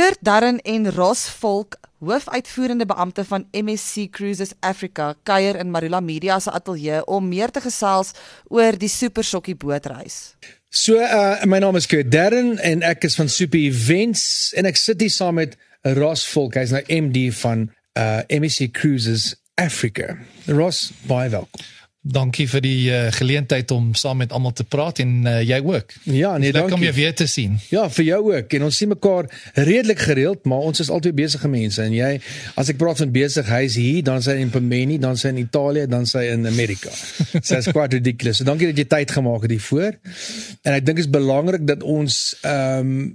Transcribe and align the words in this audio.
Kurt 0.00 0.18
Darren 0.20 0.58
en 0.64 0.92
Ross 0.92 1.28
Volk, 1.28 1.76
hoofuitvoerende 1.98 2.86
beampte 2.86 3.24
van 3.24 3.44
MSC 3.52 4.06
Cruises 4.10 4.52
Africa, 4.60 5.14
kuier 5.22 5.58
in 5.60 5.70
Marula 5.70 6.00
Media 6.00 6.38
se 6.40 6.50
ateljee 6.50 7.02
om 7.04 7.26
meer 7.28 7.50
te 7.52 7.60
gesels 7.60 8.14
oor 8.48 8.78
die 8.80 8.88
Super 8.88 9.26
Sokkie 9.28 9.54
bootreis. 9.60 10.16
So 10.72 10.96
uh 10.96 11.44
my 11.44 11.60
naam 11.60 11.76
is 11.76 11.88
Kurt 11.90 12.08
Darren 12.08 12.56
en 12.64 12.80
ek 12.80 13.04
is 13.10 13.18
van 13.20 13.28
Super 13.28 13.60
Events 13.60 14.22
en 14.56 14.70
ek 14.70 14.80
sit 14.80 15.04
hier 15.04 15.12
saam 15.12 15.36
met 15.36 15.58
Ross 16.00 16.24
Volk, 16.32 16.56
hy's 16.56 16.72
nou 16.72 16.80
MD 16.88 17.26
van 17.42 17.68
uh 18.00 18.22
MSC 18.32 18.70
Cruises 18.72 19.34
Africa. 19.60 20.14
Ross, 20.48 20.94
baie 21.04 21.28
welkom. 21.28 21.68
Dankie 22.00 22.46
vir 22.48 22.62
die 22.64 22.88
uh, 22.88 23.00
geleentheid 23.12 23.68
om 23.76 23.90
saam 23.92 24.22
met 24.22 24.30
almal 24.32 24.54
te 24.56 24.64
praat 24.64 25.02
en 25.02 25.10
uh, 25.28 25.34
jy 25.44 25.58
ook. 25.60 25.92
Ja, 26.08 26.30
nee, 26.40 26.48
dankie. 26.52 26.72
Kom 26.72 26.84
jy 26.86 26.94
weer 26.96 27.12
te 27.12 27.26
sien. 27.28 27.58
Ja, 27.68 27.82
vir 27.92 28.06
jou 28.06 28.20
ook. 28.30 28.56
En 28.56 28.64
ons 28.70 28.78
sien 28.80 28.88
mekaar 28.88 29.28
redelik 29.52 30.00
gereeld, 30.08 30.46
maar 30.48 30.64
ons 30.70 30.80
is 30.80 30.88
altyd 30.88 31.18
besige 31.18 31.50
mense 31.52 31.82
en 31.84 31.92
jy 31.92 32.14
as 32.56 32.72
ek 32.72 32.80
praat 32.80 33.04
van 33.04 33.12
besig, 33.12 33.52
hy's 33.52 33.76
hier, 33.76 34.00
dan 34.06 34.24
sy 34.24 34.38
in 34.40 34.48
Pemeni, 34.54 34.96
dan 35.02 35.20
sy 35.20 35.34
in 35.34 35.42
Italië, 35.44 35.84
dan 35.92 36.08
sy 36.08 36.24
in 36.32 36.48
Amerika. 36.48 36.88
so 37.44 37.60
is 37.60 37.68
quite 37.68 37.92
ridiculous. 37.92 38.40
So 38.40 38.48
dankie 38.48 38.72
dat 38.72 38.80
jy 38.80 38.88
tyd 38.96 39.12
gemaak 39.20 39.44
het 39.44 39.58
hiervoor. 39.58 40.00
En 40.64 40.80
ek 40.80 40.88
dink 40.88 41.02
dit 41.02 41.04
is 41.04 41.12
belangrik 41.20 41.68
dat 41.68 41.84
ons 41.84 42.22
ehm 42.40 42.94
um, 42.96 43.08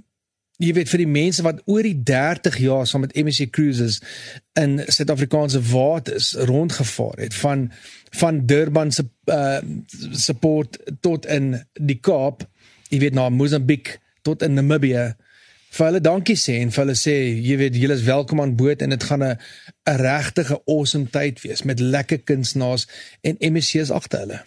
jy 0.62 0.72
weet 0.76 0.88
vir 0.88 1.02
die 1.02 1.10
mense 1.10 1.44
wat 1.44 1.60
oor 1.68 1.84
die 1.84 1.98
30 2.08 2.56
jaar 2.64 2.86
saam 2.88 3.04
met 3.04 3.14
MSC 3.16 3.50
Cruises 3.52 4.00
in 4.56 4.78
Suid-Afrikaanse 4.86 5.60
waters 5.72 6.32
rondgevaar 6.48 7.20
het 7.26 7.36
van 7.42 7.68
van 8.16 8.46
Durban 8.48 8.92
se 8.92 9.04
uh, 9.28 9.58
support 10.16 10.78
tot 11.04 11.26
in 11.26 11.50
die 11.74 11.98
Kaap, 12.00 12.46
jy 12.88 13.02
weet 13.02 13.16
na 13.18 13.28
Mosambiek 13.28 13.98
tot 14.24 14.42
in 14.42 14.56
Namibië 14.56 15.10
vir 15.76 15.86
hulle 15.90 16.00
dankie 16.00 16.36
sê 16.40 16.58
en 16.62 16.72
vir 16.72 16.84
hulle 16.84 16.96
sê 16.98 17.14
jy 17.44 17.56
weet 17.60 17.76
julle 17.76 17.96
is 17.98 18.06
welkom 18.06 18.40
aan 18.40 18.56
boord 18.56 18.82
en 18.82 18.94
dit 18.94 19.04
gaan 19.04 19.24
'n 19.24 19.36
'n 19.86 19.96
regtige 19.96 20.60
awesome 20.64 21.10
tyd 21.10 21.40
wees 21.40 21.62
met 21.62 21.80
lekker 21.80 22.18
kunstenaars 22.18 22.86
en 23.20 23.36
MSC's 23.38 23.90
agter 23.90 24.18
hulle. 24.18 24.42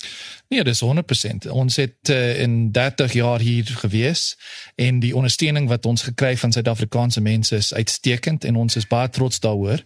Nee, 0.49 0.63
dis 0.63 0.83
100%. 0.83 1.49
Ons 1.49 1.75
het 1.75 2.09
uh, 2.09 2.39
in 2.41 2.71
30 2.71 3.13
jaar 3.13 3.39
hier 3.39 3.65
gewees 3.65 4.37
en 4.75 4.99
die 4.99 5.15
ondersteuning 5.15 5.67
wat 5.67 5.85
ons 5.85 6.01
gekry 6.01 6.37
van 6.37 6.51
Suid-Afrikaanse 6.51 7.21
mense 7.21 7.55
is 7.55 7.73
uitstekend 7.73 8.43
en 8.43 8.55
ons 8.55 8.75
is 8.75 8.87
baie 8.87 9.09
trots 9.09 9.39
daaroor. 9.39 9.83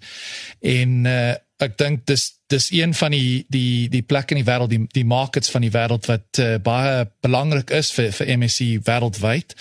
En 0.59 1.05
uh, 1.05 1.33
ek 1.63 1.77
dink 1.79 2.05
dis 2.09 2.31
dis 2.53 2.67
een 2.71 2.93
van 2.93 3.11
die 3.11 3.45
die 3.49 3.89
die 3.89 4.01
plekke 4.05 4.35
in 4.35 4.41
die 4.43 4.47
wêreld 4.47 4.69
die 4.69 4.81
die 4.93 5.05
markets 5.05 5.49
van 5.51 5.63
die 5.65 5.71
wêreld 5.73 6.05
wat 6.09 6.39
uh, 6.39 6.55
baie 6.61 7.07
belangrik 7.25 7.71
is 7.73 7.91
vir 7.95 8.11
vir 8.13 8.33
MSC 8.37 8.83
wêreldwyd. 8.87 9.55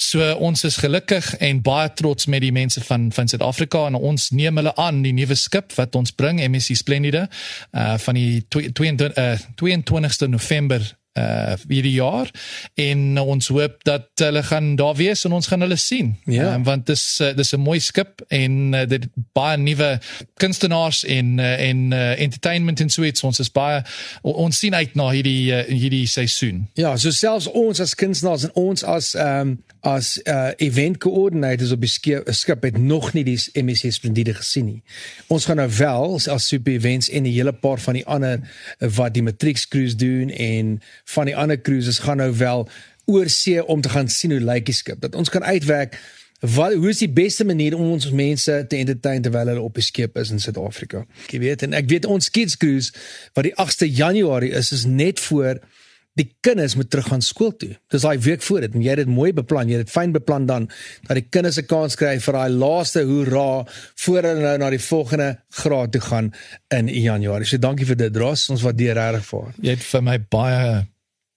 So 0.00 0.24
ons 0.48 0.64
is 0.64 0.78
gelukkig 0.80 1.34
en 1.44 1.62
baie 1.62 1.90
trots 1.98 2.26
met 2.26 2.44
die 2.46 2.54
mense 2.54 2.80
van 2.88 3.10
van 3.12 3.28
Suid-Afrika 3.28 3.86
en 3.86 3.98
ons 3.98 4.30
neem 4.30 4.60
hulle 4.60 4.74
aan 4.76 5.02
die 5.04 5.14
nuwe 5.16 5.36
skip 5.36 5.74
wat 5.76 5.98
ons 5.98 6.14
bring 6.14 6.40
MSC 6.44 6.78
Splendide 6.78 7.26
uh 7.72 7.96
van 7.98 8.14
die 8.14 8.44
22 8.48 9.16
uh, 9.18 9.34
22ste 9.60 10.28
November 10.28 10.84
uh 11.18 11.56
hierdie 11.68 11.96
jaar 11.96 12.30
en 12.74 13.18
ons 13.18 13.48
hoop 13.48 13.84
dat 13.84 14.08
hulle 14.22 14.42
gaan 14.42 14.76
daar 14.76 14.94
wees 14.96 15.24
en 15.24 15.32
ons 15.32 15.46
gaan 15.46 15.60
hulle 15.60 15.76
sien. 15.76 16.14
Ja. 16.24 16.54
Um, 16.54 16.64
want 16.64 16.86
dis 16.86 17.04
uh, 17.22 17.32
dis 17.36 17.52
'n 17.52 17.60
mooi 17.60 17.80
skip 17.80 18.22
en 18.28 18.72
uh, 18.74 18.86
dit 18.86 19.06
baie 19.32 19.56
nuwe 19.58 19.98
kunstenaars 20.34 21.04
en 21.04 21.38
uh, 21.38 21.68
en 21.68 21.92
uh, 21.92 22.20
entertainment 22.20 22.80
en 22.80 22.90
suites 22.90 23.24
ons 23.24 23.38
is 23.38 23.50
baie 23.52 23.82
ons 24.22 24.58
sien 24.58 24.74
uit 24.74 24.94
na 24.94 25.10
hierdie 25.10 25.52
uh, 25.52 25.64
hierdie 25.66 26.06
seisoen. 26.06 26.68
Ja, 26.74 26.96
so 26.96 27.10
selfs 27.10 27.50
ons 27.50 27.80
as 27.80 27.94
kunstenaars 27.94 28.48
en 28.48 28.54
ons 28.54 28.84
as 28.84 29.14
ehm 29.14 29.40
um, 29.40 29.58
as 29.86 30.20
uh, 30.26 30.50
event 30.56 30.98
coordinators 30.98 31.70
op 31.70 31.80
die 31.80 31.90
skip 32.34 32.62
het 32.66 32.78
nog 32.78 33.12
nie 33.14 33.22
die 33.24 33.38
MSC 33.62 33.92
Splendide 33.94 34.34
gesien 34.34 34.66
nie. 34.66 34.80
Ons 35.30 35.46
gaan 35.46 35.60
nou 35.60 35.68
wel 35.78 36.18
as 36.34 36.48
super 36.50 36.72
events 36.72 37.08
en 37.08 37.22
'n 37.22 37.32
hele 37.32 37.52
paar 37.52 37.78
van 37.78 37.94
die 37.94 38.06
ander 38.06 38.40
wat 38.78 39.14
die 39.14 39.22
Matrix 39.22 39.68
cruise 39.68 39.96
doen 39.96 40.30
en 40.30 40.80
van 41.14 41.30
die 41.30 41.36
ander 41.36 41.60
cruises 41.60 41.98
gaan 42.04 42.20
nou 42.22 42.32
wel 42.36 42.68
oor 43.08 43.28
see 43.32 43.64
om 43.64 43.80
te 43.80 43.88
gaan 43.88 44.08
sien 44.12 44.34
hoe 44.34 44.44
lyk 44.44 44.66
die 44.68 44.76
skip. 44.76 45.00
Dat 45.00 45.14
ons 45.14 45.32
kan 45.32 45.44
uitwerk 45.44 45.96
wat 46.40 46.74
hoe 46.74 46.92
is 46.92 47.00
die 47.02 47.10
beste 47.10 47.44
manier 47.44 47.74
om 47.74 47.90
ons 47.96 48.10
mense 48.14 48.60
te 48.68 48.76
entertain 48.78 49.24
terwyl 49.24 49.50
hulle 49.50 49.64
op 49.64 49.74
die 49.74 49.82
skip 49.82 50.18
is 50.20 50.30
in 50.30 50.38
Suid-Afrika. 50.42 51.02
Ek 51.26 51.40
weet 51.42 51.64
en 51.66 51.74
ek 51.74 51.88
weet 51.90 52.06
ons 52.06 52.30
kids 52.30 52.54
cruise 52.60 52.92
wat 53.34 53.48
die 53.48 53.54
8ste 53.58 53.88
Januarie 53.90 54.52
is 54.54 54.70
is 54.76 54.86
net 54.86 55.20
voor 55.26 55.58
die 56.18 56.26
kinders 56.42 56.74
moet 56.74 56.90
terug 56.90 57.08
gaan 57.10 57.22
skool 57.22 57.52
toe. 57.58 57.72
Dis 57.90 58.02
daai 58.02 58.18
week 58.22 58.42
voor 58.42 58.66
dit 58.66 58.74
en 58.74 58.82
jy 58.82 58.94
het 58.94 59.02
dit 59.04 59.10
mooi 59.10 59.30
beplan, 59.34 59.70
jy 59.70 59.78
het 59.78 59.86
dit 59.86 59.94
fyn 59.94 60.14
beplan 60.14 60.46
dan 60.50 60.68
dat 61.06 61.18
die 61.18 61.26
kinders 61.26 61.58
'n 61.58 61.66
kans 61.66 61.96
kry 61.96 62.18
vir 62.18 62.34
daai 62.34 62.50
laaste 62.50 63.02
hoera 63.06 63.64
voor 64.04 64.22
hulle 64.22 64.42
nou 64.42 64.58
na 64.58 64.70
die 64.70 64.82
volgende 64.82 65.38
graad 65.50 65.92
toe 65.92 66.00
gaan 66.00 66.32
in 66.70 66.88
Januarie. 66.88 67.46
So 67.46 67.58
dankie 67.58 67.86
vir 67.86 67.96
dit, 67.96 68.12
Dros. 68.12 68.48
Ons 68.50 68.62
waardeer 68.62 68.94
regtig 68.94 69.26
vir. 69.26 69.54
Jy 69.62 69.70
het 69.70 69.82
vir 69.82 70.02
my 70.02 70.18
baie 70.18 70.86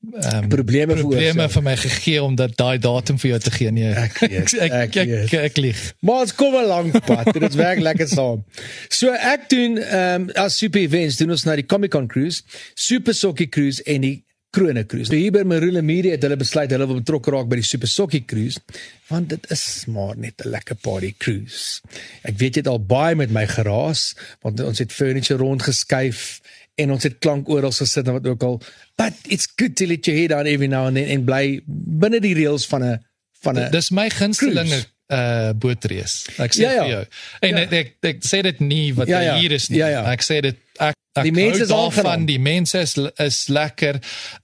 um, 0.02 0.48
probleme 0.50 0.96
probleme 0.96 1.48
vir 1.50 1.64
my 1.64 1.76
gegee 1.78 2.24
om 2.24 2.36
dat 2.36 2.56
daai 2.58 2.78
datum 2.82 3.20
vir 3.22 3.30
jou 3.34 3.40
te 3.40 3.52
gee. 3.52 3.72
Nee. 3.72 3.94
Ek 3.94 4.18
weet. 4.24 4.56
Ek 4.66 4.72
ek, 4.72 4.96
ek, 4.96 5.14
ek, 5.20 5.36
ek 5.52 5.62
lieg. 5.62 5.84
Maar 6.00 6.26
ons 6.26 6.36
kom 6.36 6.56
'n 6.56 6.66
lang 6.68 6.92
pad. 7.06 7.32
Dit 7.34 7.56
werk 7.60 7.80
lekker 7.80 8.08
saam. 8.08 8.44
So 8.90 9.14
ek 9.14 9.50
doen 9.50 9.78
ehm 9.78 10.28
um, 10.28 10.30
as 10.36 10.58
super 10.58 10.82
events 10.82 11.22
doen 11.22 11.32
ons 11.32 11.46
na 11.46 11.56
die 11.56 11.66
Comic 11.66 11.92
Con 11.92 12.08
cruise, 12.08 12.44
Super 12.76 13.14
Sokkie 13.14 13.50
cruise 13.50 13.84
en 13.84 14.02
die 14.02 14.18
Krone 14.52 14.84
Cruise. 14.86 15.10
Die 15.10 15.24
Huber 15.24 15.46
Marula 15.48 15.82
Media 15.82 16.18
het 16.18 16.26
hulle 16.28 16.36
besluit 16.36 16.72
hulle 16.76 16.88
wil 16.90 17.00
betrokke 17.00 17.32
raak 17.32 17.48
by 17.48 17.62
die 17.62 17.68
Super 17.68 17.88
Sokkie 17.88 18.26
Cruise 18.28 18.60
want 19.08 19.30
dit 19.32 19.46
is 19.52 19.64
maar 19.92 20.18
net 20.20 20.44
'n 20.44 20.52
lekker 20.52 20.76
party 20.76 21.14
cruise. 21.18 21.80
Ek 22.24 22.36
weet 22.38 22.56
jy 22.56 22.62
het 22.64 22.68
al 22.68 22.80
baie 22.80 23.16
met 23.16 23.32
my 23.32 23.46
geraas 23.48 24.14
want 24.42 24.60
ons 24.60 24.80
het 24.80 24.92
furniture 24.92 25.40
rondgeskuif 25.40 26.42
en 26.76 26.92
ons 26.92 27.04
het 27.04 27.18
klank 27.20 27.50
oral 27.50 27.72
gesit 27.72 28.08
en 28.08 28.14
wat 28.14 28.28
ook 28.28 28.44
al. 28.44 28.62
But 28.98 29.14
it's 29.28 29.48
good 29.58 29.76
to 29.76 29.86
let 29.88 30.06
your 30.06 30.20
head 30.20 30.30
down 30.30 30.46
every 30.48 30.68
now 30.68 30.86
and 30.88 30.96
then 30.96 31.08
en 31.10 31.26
bly 31.26 31.62
binne 31.68 32.20
die 32.22 32.34
reëls 32.36 32.66
van 32.68 32.84
'n 32.84 33.00
van 33.44 33.58
'n 33.60 33.72
Dis 33.72 33.90
my 33.92 34.10
gunstelinge 34.10 34.86
uh 35.12 35.52
bootreis. 35.54 36.26
Ek 36.40 36.54
sê 36.56 36.62
ja, 36.62 36.72
ja. 36.72 36.82
vir 36.84 36.90
jou. 36.92 37.06
En 37.42 37.50
Ja. 37.50 37.62
ek, 37.62 37.72
ek 37.72 37.96
ek 38.02 38.24
sê 38.24 38.42
dit 38.42 38.60
nie 38.60 38.94
wat 38.96 39.08
Ja, 39.08 39.20
ja. 39.20 39.38
hier 39.38 39.52
is 39.52 39.68
nie. 39.70 39.78
Ja, 39.80 39.88
ja. 39.88 40.04
Ek 40.12 40.22
sê 40.24 40.40
dit 40.42 40.56
ek 40.80 40.96
ek 41.16 41.24
Die 41.24 41.32
mense 41.32 41.62
is 41.64 41.68
daarvan, 41.68 42.06
aangenaam. 42.06 42.26
die 42.26 42.40
mense 42.40 42.80
is 42.80 42.96
is 43.20 43.48
lekker. 43.50 43.96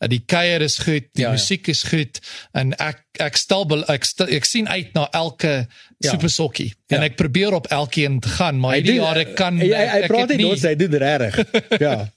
uh, 0.01 0.07
Die 0.09 0.19
kuier 0.25 0.61
is 0.61 0.77
goed, 0.79 1.03
die 1.13 1.21
Ja, 1.23 1.27
ja. 1.27 1.31
musiek 1.31 1.67
is 1.67 1.83
goed 1.83 2.19
en 2.53 2.73
ek 2.73 2.99
ek 3.19 3.37
stel 3.37 3.85
ek 3.89 4.03
stel, 4.05 4.27
ek 4.27 4.45
sien 4.45 4.67
uit 4.67 4.93
na 4.93 5.07
elke 5.13 5.67
Ja. 5.99 6.11
super 6.11 6.29
sokkie 6.29 6.73
en 6.89 6.99
Ja. 6.99 7.05
ek 7.05 7.15
probeer 7.15 7.53
op 7.53 7.67
elkeen 7.67 8.19
te 8.19 8.27
gaan, 8.27 8.59
maar 8.59 8.75
hierdie 8.75 8.99
jare 8.99 9.33
kan 9.33 9.57
hy, 9.57 9.65
hy, 9.67 9.73
hy 9.87 9.99
ek 10.01 10.07
praat 10.07 10.29
het 10.29 10.37
nie 10.37 10.45
ons 10.51 10.61
hy 10.61 10.75
doen 10.75 10.91
dit 10.91 11.01
regtig. 11.01 11.45
ja. 11.79 12.09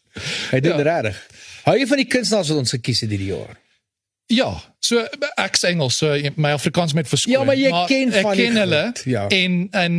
Hy 0.51 0.61
doen 0.61 0.77
dit 0.77 0.87
regtig. 0.87 1.19
Hou 1.65 1.77
jy 1.79 1.87
van 1.87 2.01
die 2.03 2.09
kunstenaars 2.11 2.53
wat 2.53 2.63
ons 2.63 2.77
gekies 2.77 3.03
het 3.05 3.13
hierdie 3.13 3.33
jaar? 3.33 3.59
Ja, 4.31 4.51
so 4.79 5.03
ek's 5.43 5.65
Engels, 5.67 5.99
so 5.99 6.15
my 6.39 6.53
Afrikaans 6.55 6.95
met 6.95 7.09
verskoning. 7.11 7.41
Ja, 7.41 7.47
maar 7.47 7.59
jy 7.59 7.71
ken 7.91 8.13
ek 8.15 8.27
van 8.27 8.37
die 8.39 8.47
ken 8.47 8.61
hulle 8.63 8.83
ja. 9.11 9.27
en 9.35 9.69
en 9.75 9.97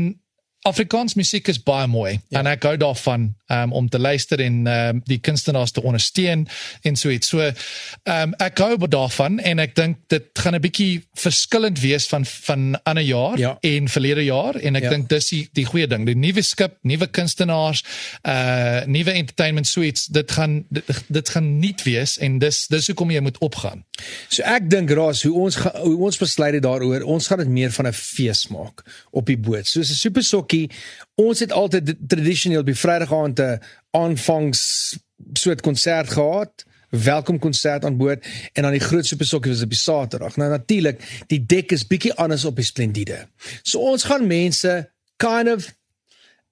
Afrikaans 0.62 1.16
musiek 1.18 1.48
is 1.50 1.58
baie 1.66 1.88
mooi 1.90 2.20
ja. 2.30 2.40
en 2.40 2.46
ek 2.52 2.64
hou 2.68 2.76
daarvan 2.78 3.32
um, 3.50 3.72
om 3.74 3.88
te 3.90 3.98
luister 4.00 4.40
en 4.46 4.60
um, 4.70 5.00
die 5.10 5.18
kunstenaars 5.18 5.72
te 5.74 5.82
ondersteun 5.82 6.44
en 6.86 6.96
so 7.00 7.10
iets. 7.10 7.32
So 7.34 7.42
um, 7.42 8.36
ek 8.38 8.62
hou 8.62 8.76
daarvan 8.86 9.40
en 9.42 9.62
ek 9.64 9.74
dink 9.76 9.98
dit 10.14 10.28
gaan 10.38 10.54
'n 10.56 10.62
bietjie 10.62 11.02
verskillend 11.18 11.80
wees 11.82 12.06
van 12.08 12.26
van 12.26 12.78
ander 12.86 13.04
jaar 13.04 13.38
Ja. 13.40 13.58
en 13.62 13.88
verlede 13.90 14.24
jaar 14.24 14.56
en 14.56 14.76
ek 14.76 14.84
Ja. 14.84 14.90
dink 14.90 15.10
dis 15.10 15.30
die 15.30 15.50
die 15.54 15.66
goeie 15.66 15.88
ding. 15.88 16.06
Die 16.06 16.16
nuwe 16.16 16.42
skip, 16.42 16.78
nuwe 16.84 17.08
kunstenaars, 17.08 17.84
uh 18.24 18.86
nuwe 18.86 19.12
entertainment 19.12 19.68
suites, 19.68 20.06
dit 20.06 20.32
gaan 20.32 20.66
dit, 20.70 20.84
dit 21.08 21.30
gaan 21.30 21.60
nuut 21.60 21.84
wees 21.84 22.18
en 22.18 22.38
dis 22.40 22.68
dis 22.68 22.88
hoekom 22.88 23.12
jy 23.12 23.20
moet 23.22 23.38
opgaan. 23.38 23.84
So 24.30 24.44
ek 24.44 24.70
dink 24.70 24.90
Ras, 24.92 25.24
hoe 25.24 25.34
ons 25.34 25.56
ga, 25.56 25.72
hoe 25.82 25.98
ons 26.06 26.18
besluit 26.18 26.54
het 26.54 26.64
daaroor, 26.64 27.02
ons 27.04 27.28
gaan 27.28 27.38
dit 27.38 27.48
meer 27.48 27.72
van 27.72 27.88
'n 27.88 27.94
fees 27.94 28.48
maak 28.48 28.84
op 29.12 29.26
die 29.26 29.38
boot. 29.38 29.68
Soos 29.68 29.90
'n 29.90 29.94
super 29.96 30.24
sokkie, 30.52 30.70
ons 31.16 31.40
het 31.40 31.52
altyd 31.52 31.96
tradisioneel 32.10 32.64
die 32.66 32.76
Vrydag 32.76 33.14
aand 33.14 33.40
'n 33.40 33.60
aanvangs 33.92 34.98
soort 35.34 35.62
konsert 35.62 36.10
gehad. 36.10 36.66
Welkom 36.90 37.40
konsert 37.40 37.86
aan 37.86 37.98
boord 37.98 38.26
en 38.54 38.64
dan 38.64 38.72
die 38.72 38.84
groot 38.84 39.06
super 39.06 39.26
sokkie 39.26 39.52
was 39.52 39.62
op 39.62 39.70
die 39.70 39.78
Saterdag. 39.78 40.36
Nou 40.36 40.50
natuurlik, 40.50 41.24
die 41.28 41.46
dek 41.46 41.72
is 41.72 41.88
bietjie 41.88 42.14
anders 42.14 42.46
op 42.46 42.56
die 42.56 42.66
Splendide. 42.66 43.28
So 43.64 43.80
ons 43.80 44.04
gaan 44.04 44.28
mense 44.28 44.92
kind 45.18 45.48
of 45.48 45.74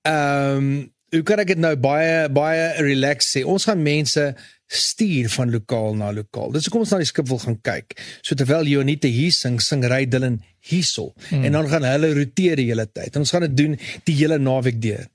ehm 0.02 0.58
um, 0.58 0.94
hoe 1.12 1.24
kan 1.26 1.42
ek 1.42 1.54
dit 1.54 1.62
nou 1.62 1.74
baie 1.80 2.30
baie 2.34 2.72
relax 2.86 3.34
sê? 3.34 3.44
Ons 3.48 3.68
gaan 3.70 3.82
mense 3.82 4.24
stuur 4.70 5.30
van 5.34 5.50
lokaal 5.50 5.96
na 5.98 6.12
lokaal. 6.14 6.54
Dis 6.54 6.68
hoekom 6.70 6.86
ons 6.86 6.92
na 6.94 7.02
die 7.02 7.10
skip 7.10 7.28
wil 7.30 7.42
gaan 7.42 7.58
kyk. 7.66 7.96
So 8.22 8.38
terwyl 8.38 8.70
Jonita 8.70 9.10
hier 9.10 9.34
sing, 9.34 9.58
sing 9.64 9.86
Ry 9.90 10.04
Dillon 10.06 10.38
hierso 10.70 11.10
hmm. 11.30 11.48
en 11.48 11.58
dan 11.58 11.70
gaan 11.72 11.88
hulle 11.90 12.12
roteer 12.18 12.60
die 12.62 12.68
hele 12.70 12.86
tyd. 12.86 13.16
En 13.16 13.26
ons 13.26 13.34
gaan 13.34 13.48
dit 13.48 13.56
doen 13.64 13.80
die 14.06 14.18
hele 14.20 14.38
naweek 14.42 14.78
deur. 14.84 15.08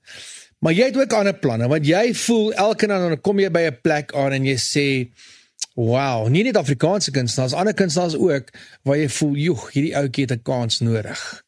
Maar 0.59 0.75
jy 0.75 0.89
het 0.89 0.99
ook 0.99 1.15
ander 1.15 1.37
planne 1.39 1.69
want 1.71 1.87
jy 1.87 2.09
voel 2.25 2.51
elke 2.65 2.89
nou 2.91 2.99
dan 3.05 3.21
kom 3.23 3.39
jy 3.39 3.51
by 3.53 3.67
'n 3.69 3.79
plek 3.85 4.13
aan 4.17 4.39
en 4.39 4.51
jy 4.51 4.59
sê 4.59 4.87
Wow, 5.75 6.29
nie 6.31 6.43
net 6.43 6.55
Afrikaanse 6.55 7.11
kunstenaars, 7.11 7.53
ander 7.53 7.73
kunstenaars 7.75 8.15
ook 8.15 8.51
waar 8.87 8.97
jy 8.97 9.09
voel, 9.09 9.35
"Joeg, 9.35 9.71
hierdie 9.73 9.95
ouetjie 9.95 10.23
het 10.23 10.31
'n 10.31 10.41
kans 10.41 10.79
nodig." 10.79 11.43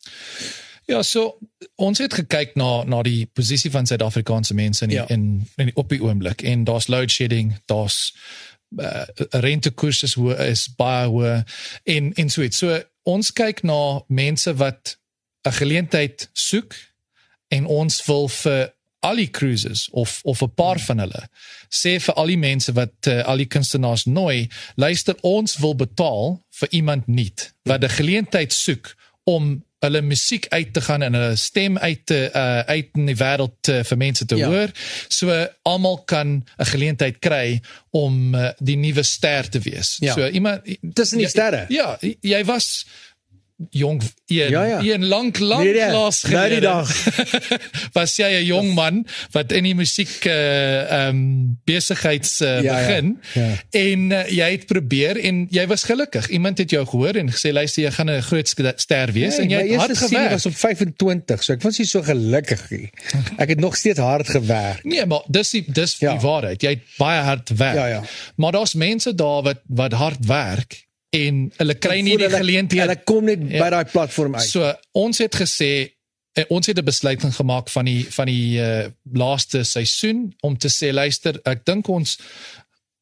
Ja, 0.87 1.01
so 1.03 1.37
ons 1.75 1.99
het 1.99 2.13
gekyk 2.15 2.53
na 2.55 2.83
na 2.87 3.01
die 3.03 3.25
posisie 3.35 3.71
van 3.71 3.85
Suid-Afrikaanse 3.89 4.53
mense 4.55 4.83
in 4.85 4.89
die, 4.89 4.97
Ja. 4.97 5.07
in, 5.11 5.47
in 5.59 5.65
die 5.65 5.75
op 5.75 5.89
die 5.91 5.99
oomblik 6.03 6.41
en 6.41 6.63
daar's 6.63 6.87
load 6.87 7.11
shedding, 7.11 7.57
daar's 7.67 8.13
uh, 8.79 9.03
rentekoerse 9.31 10.05
is 10.07 10.13
hoe 10.15 10.35
is 10.47 10.67
baie 10.79 11.07
hoë 11.11 11.43
en 11.83 12.13
en 12.13 12.29
so 12.29 12.41
iets. 12.41 12.57
So 12.63 12.79
ons 13.03 13.33
kyk 13.33 13.63
na 13.63 14.01
mense 14.07 14.53
wat 14.55 14.97
'n 15.47 15.51
geleentheid 15.59 16.29
soek 16.33 16.75
en 17.47 17.65
ons 17.65 18.05
wil 18.05 18.27
vir 18.27 18.73
al 18.99 19.15
die 19.15 19.29
cruises 19.31 19.89
of 19.91 20.19
of 20.23 20.41
'n 20.41 20.53
paar 20.55 20.79
van 20.79 20.99
hulle 20.99 21.27
sê 21.69 21.99
vir 21.99 22.13
al 22.15 22.25
die 22.27 22.37
mense 22.37 22.71
wat 22.73 23.07
uh, 23.07 23.21
al 23.27 23.37
die 23.37 23.45
kunstenaars 23.45 24.05
nooi, 24.05 24.47
luister 24.75 25.15
ons 25.21 25.57
wil 25.57 25.75
betaal 25.75 26.43
vir 26.49 26.67
iemand 26.71 27.07
nuut 27.07 27.53
wat 27.63 27.83
'n 27.83 27.89
geleentheid 27.99 28.53
soek 28.53 28.95
om 29.23 29.63
hulle 29.79 30.01
musiek 30.01 30.47
uit 30.49 30.73
te 30.73 30.81
gaan 30.81 31.01
en 31.05 31.13
hulle 31.13 31.35
stem 31.37 31.77
uit 31.77 32.05
te 32.09 32.29
uh, 32.33 32.59
uit 32.65 32.89
in 32.97 33.05
die 33.11 33.15
wêreld 33.19 33.69
uh, 33.69 33.83
vir 33.83 33.97
mense 33.97 34.25
te 34.25 34.35
Ja. 34.35 34.47
hoor 34.49 34.71
so 35.07 35.47
almal 35.63 35.97
kan 36.05 36.43
'n 36.57 36.65
geleentheid 36.65 37.19
kry 37.19 37.59
om 37.91 38.33
uh, 38.35 38.49
die 38.59 38.75
nuwe 38.77 39.03
ster 39.03 39.49
te 39.49 39.59
wees. 39.59 39.97
Ja. 39.99 40.13
So 40.13 40.27
iemand 40.27 40.61
Tussen 40.93 41.17
die 41.17 41.25
Ja, 41.25 41.29
sterre. 41.29 41.65
Ja, 41.69 41.97
jy 42.21 42.43
was 42.45 42.85
jong 43.69 44.01
een, 44.27 44.49
Ja, 44.49 44.63
ja. 44.63 44.79
een 44.83 45.05
lank 45.05 45.39
lank 45.39 45.63
Nee, 45.63 45.73
nee, 45.73 45.89
klas 45.89 46.21
nou 46.23 46.49
die 46.49 46.59
dag. 46.59 46.85
was 47.97 48.15
jy 48.15 48.27
'n 48.41 48.45
jong 48.45 48.73
man 48.73 49.05
wat 49.31 49.51
in 49.51 49.63
die 49.63 49.75
musiek 49.75 50.25
uh 50.25 51.07
um 51.07 51.57
besigheids 51.65 52.41
uh, 52.41 52.61
Ja, 52.61 52.79
ja. 52.79 52.85
begin 52.85 53.17
Ja. 53.33 53.47
en 53.71 54.11
uh, 54.11 54.27
jy 54.29 54.51
het 54.51 54.65
probeer 54.65 55.17
en 55.19 55.47
jy 55.49 55.67
was 55.67 55.83
gelukkig. 55.83 56.27
Iemand 56.29 56.57
het 56.57 56.69
jou 56.69 56.85
gehoor 56.85 57.15
en 57.15 57.31
gesê 57.33 57.51
luister 57.51 57.83
jy 57.83 57.91
gaan 57.91 58.09
'n 58.09 58.21
groot 58.21 58.47
ster 58.75 59.11
wees 59.11 59.37
en 59.37 59.49
jy 59.49 59.67
het 59.67 59.75
hard 59.79 59.97
gewerk. 59.97 60.29
was 60.31 60.45
op 60.45 60.55
25, 60.55 61.43
so 61.43 61.53
ek 61.53 61.61
was 61.61 61.77
nie 61.77 61.87
so 61.87 62.01
gelukkig 62.01 62.69
nie. 62.69 62.89
Ek 63.41 63.49
het 63.49 63.59
nog 63.59 63.75
steeds 63.75 63.99
hard 63.99 64.29
gewerk. 64.29 64.83
Nee, 64.83 65.05
maar 65.05 65.21
dis 65.27 65.49
die 65.51 65.63
dis 65.67 65.95
Ja. 65.99 66.11
die 66.13 66.21
waarheid. 66.21 66.61
Jy 66.61 66.69
het 66.69 66.83
baie 66.97 67.21
hard 67.21 67.49
werk. 67.49 67.75
Ja, 67.75 67.87
ja. 67.87 68.03
Maar 68.35 68.51
daar's 68.51 68.73
mense 68.73 69.15
daar 69.15 69.41
wat 69.41 69.59
wat 69.67 69.91
hard 69.93 70.25
werk 70.25 70.85
en 71.09 71.51
hulle 71.57 71.75
kry 71.75 72.01
nie 72.01 72.17
die 72.17 72.29
geleentheid 72.29 72.81
Hulle 72.81 73.03
kom 73.03 73.25
net 73.25 73.39
Ja. 73.47 73.63
by 73.63 73.69
daai 73.69 73.91
platform 73.91 74.35
uit. 74.35 74.49
So 74.49 74.73
ons 74.91 75.17
het 75.17 75.35
gesê 75.35 75.71
eh, 76.33 76.45
ons 76.49 76.67
het 76.67 76.77
'n 76.77 76.83
besluiting 76.85 77.33
gemaak 77.35 77.69
van 77.69 77.85
die 77.85 78.05
van 78.11 78.25
die 78.25 78.59
uh, 78.59 78.87
laaste 79.13 79.63
seisoen 79.63 80.35
om 80.41 80.57
te 80.57 80.67
sê 80.69 80.93
luister, 80.93 81.39
ek 81.43 81.65
dink 81.65 81.87
ons 81.87 82.17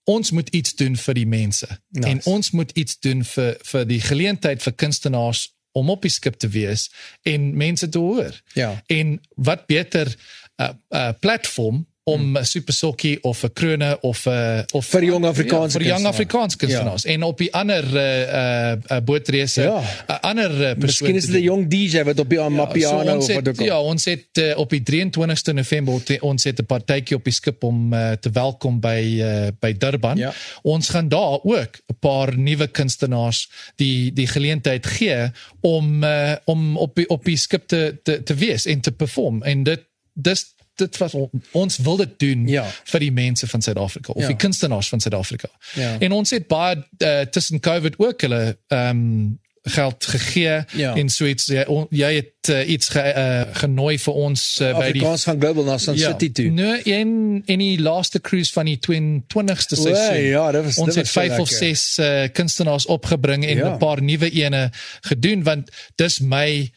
ons 0.05 0.31
moet 0.31 0.49
iets 0.49 0.75
doen 0.75 0.95
vir 0.95 1.13
die 1.13 1.27
mense. 1.27 1.67
Nice. 1.89 2.09
En 2.09 2.21
ons 2.23 2.51
moet 2.51 2.71
iets 2.71 2.99
doen 2.99 3.23
vir 3.23 3.57
vir 3.63 3.85
die 3.85 4.01
geleentheid 4.01 4.61
vir 4.61 4.73
kunstenaars 4.73 5.55
om 5.71 5.89
op 5.89 6.01
die 6.01 6.11
skip 6.11 6.37
te 6.39 6.47
wees 6.47 6.91
en 7.23 7.57
mense 7.57 7.89
te 7.89 7.97
hoor. 7.99 8.41
Ja. 8.53 8.83
En 8.87 9.21
wat 9.35 9.65
beter 9.65 10.07
'n 10.07 10.63
uh, 10.63 10.69
uh, 10.89 11.09
platform 11.19 11.87
om 12.05 12.37
'n 12.37 12.45
super 12.45 12.73
sokkie 12.73 13.23
of 13.23 13.43
'n 13.43 13.53
krone 13.53 13.97
of 14.01 14.25
'n 14.25 14.63
of 14.71 14.85
Vir 14.85 15.03
jong 15.03 15.25
Afrikaanse 15.25 15.79
ja, 15.79 15.83
vir 15.85 15.95
jong. 15.95 16.05
Afrikaanse 16.05 16.57
kunstenaars 16.57 17.05
en 17.05 17.23
op 17.23 17.37
die 17.37 17.53
ander 17.53 17.83
uh 17.83 18.21
uh, 18.21 18.71
uh 18.91 18.97
bootreise 19.03 19.61
Ja. 19.61 19.81
'n 20.07 20.19
ander 20.21 20.51
uh, 20.51 20.57
persoon 20.77 20.79
Miskien 20.79 21.15
is 21.15 21.25
dit 21.25 21.35
'n 21.35 21.43
jong 21.43 21.67
DJ 21.67 22.03
wat 22.03 22.19
op 22.19 22.29
die 22.29 22.39
Amapiano 22.39 23.03
so 23.03 23.15
ons 23.15 23.29
of 23.29 23.35
wat 23.35 23.45
het, 23.45 23.47
ook 23.47 23.59
al. 23.59 23.65
Ja, 23.65 23.81
ons 23.81 24.05
het 24.05 24.37
uh, 24.37 24.57
op 24.57 24.69
die 24.69 24.83
23ste 24.91 25.53
November 25.53 26.03
te, 26.03 26.17
ons 26.21 26.43
het 26.43 26.59
'n 26.59 26.65
partytjie 26.65 27.17
op 27.17 27.23
die 27.23 27.33
skip 27.33 27.63
om 27.63 27.93
uh, 27.93 28.11
te 28.11 28.29
welkom 28.29 28.79
by 28.79 29.01
uh, 29.17 29.47
by 29.59 29.73
Durban. 29.77 30.17
Ja. 30.17 30.33
Ons 30.61 30.89
gaan 30.89 31.09
daar 31.09 31.39
ook 31.43 31.81
'n 31.87 31.97
paar 31.99 32.37
nuwe 32.37 32.67
kunstenaars 32.67 33.49
die 33.75 34.13
die 34.13 34.27
geleentheid 34.27 34.85
gee 34.85 35.31
om 35.61 36.03
uh, 36.03 36.35
om 36.45 36.77
op 36.77 36.95
die, 36.95 37.09
op 37.09 37.25
die 37.25 37.37
skip 37.37 37.67
te, 37.67 37.97
te 38.03 38.23
te 38.23 38.33
wees 38.33 38.65
en 38.65 38.81
te 38.81 38.91
perform 38.91 39.43
en 39.43 39.63
dit 39.63 39.79
dis 40.13 40.53
dit 40.75 40.97
was 40.97 41.13
on- 41.13 41.29
ons 41.51 41.77
wil 41.77 41.95
dit 41.97 42.19
doen 42.19 42.47
Ja. 42.47 42.65
vir 42.83 42.99
die 42.99 43.11
mense 43.11 43.47
van 43.47 43.61
Suid-Afrika 43.61 44.11
of 44.13 44.21
Ja. 44.21 44.27
die 44.27 44.35
kunstenaars 44.35 44.89
van 44.89 44.99
Suid-Afrika. 44.99 45.47
Ja. 45.73 45.99
En 45.99 46.11
ons 46.11 46.29
het 46.29 46.47
baie 46.47 46.75
uh, 46.97 47.19
tussen 47.21 47.59
COVID 47.59 47.93
ook 47.99 48.21
hulle 48.21 48.57
ehm 48.67 48.89
um, 48.89 49.39
geld 49.67 50.05
gegee 50.05 50.63
Ja. 50.77 50.95
en 50.95 51.09
so 51.09 51.25
iets 51.25 51.45
jy, 51.45 51.63
on- 51.67 51.87
jy 51.89 52.13
het 52.15 52.49
uh, 52.49 52.69
iets 52.69 52.89
ge, 52.89 53.01
uh, 53.17 53.55
genooi 53.57 53.97
vir 53.99 54.13
ons 54.13 54.59
uh, 54.61 54.67
by 54.77 54.91
die 54.91 55.01
Afrikaans 55.01 55.23
gaan 55.23 55.39
global 55.41 55.63
na 55.63 55.77
Sun 55.77 55.97
City 55.97 56.31
toe. 56.31 56.45
Nee, 56.49 56.81
in 56.83 57.41
in 57.45 57.59
die 57.59 57.79
laaste 57.81 58.21
cruise 58.21 58.51
van 58.53 58.65
die 58.65 58.77
22ste 58.77 59.77
O, 59.79 59.81
seisoen. 59.81 60.23
ja, 60.23 60.51
dit 60.51 60.63
was- 60.63 60.77
ons 60.77 60.85
dit 60.93 60.95
het 60.95 61.03
was 61.05 61.11
so 61.13 61.19
vyf 61.21 61.39
of 61.39 61.49
lekker. 61.51 61.75
ses 61.75 61.97
uh, 61.99 62.27
kunstenaars 62.33 62.85
opgebring 62.85 63.45
en 63.45 63.57
'n 63.57 63.59
Ja. 63.65 63.77
paar 63.77 64.01
nuwe 64.01 64.29
ene 64.31 64.69
gedoen 65.01 65.43
want 65.43 65.69
dis 65.95 66.19
my 66.19 66.71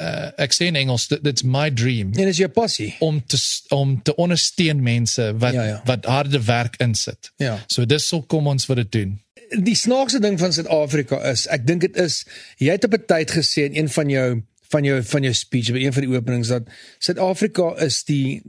uh, 0.00 0.30
ek 0.36 0.52
sê 0.54 0.66
in 0.66 0.76
Engels 0.76 1.08
dit- 1.08 1.22
dit's 1.24 1.42
my 1.42 1.70
dream 1.70 2.12
En 2.16 2.28
is 2.28 2.36
jou 2.36 2.48
passie. 2.48 2.94
om 3.00 3.22
te 3.26 3.36
om 3.68 4.02
te 4.02 4.14
ondersteun 4.14 4.82
mense 4.82 5.32
wat 5.38 5.52
Ja, 5.54 5.62
ja. 5.64 5.80
wat 5.84 6.04
harde 6.04 6.42
werk 6.44 6.76
insit. 6.80 7.30
Ja. 7.36 7.58
So 7.66 7.84
dis 7.86 8.06
so 8.08 8.22
kom 8.22 8.46
ons 8.46 8.66
wat 8.66 8.76
dit 8.76 8.92
doen. 8.92 9.20
Die 9.62 9.74
snaakse 9.74 10.18
ding 10.20 10.38
van 10.38 10.52
Suid-Afrika 10.52 11.20
is, 11.30 11.46
ek 11.46 11.66
dink 11.66 11.80
dit 11.80 11.96
is 11.96 12.24
jy 12.58 12.70
het 12.72 12.84
op 12.84 12.92
'n 12.94 13.04
tyd 13.06 13.30
gesê 13.30 13.64
in 13.64 13.76
een 13.76 13.88
van 13.88 14.08
jou 14.08 14.42
van 14.70 14.84
jou 14.84 15.02
van 15.02 15.22
jou 15.22 15.32
speech 15.34 15.70
by 15.72 15.78
een 15.84 15.92
van 15.92 16.02
die 16.02 16.16
openings 16.16 16.48
dat 16.48 16.62
Suid-Afrika 16.98 17.74
is 17.78 18.02
die 18.04 18.42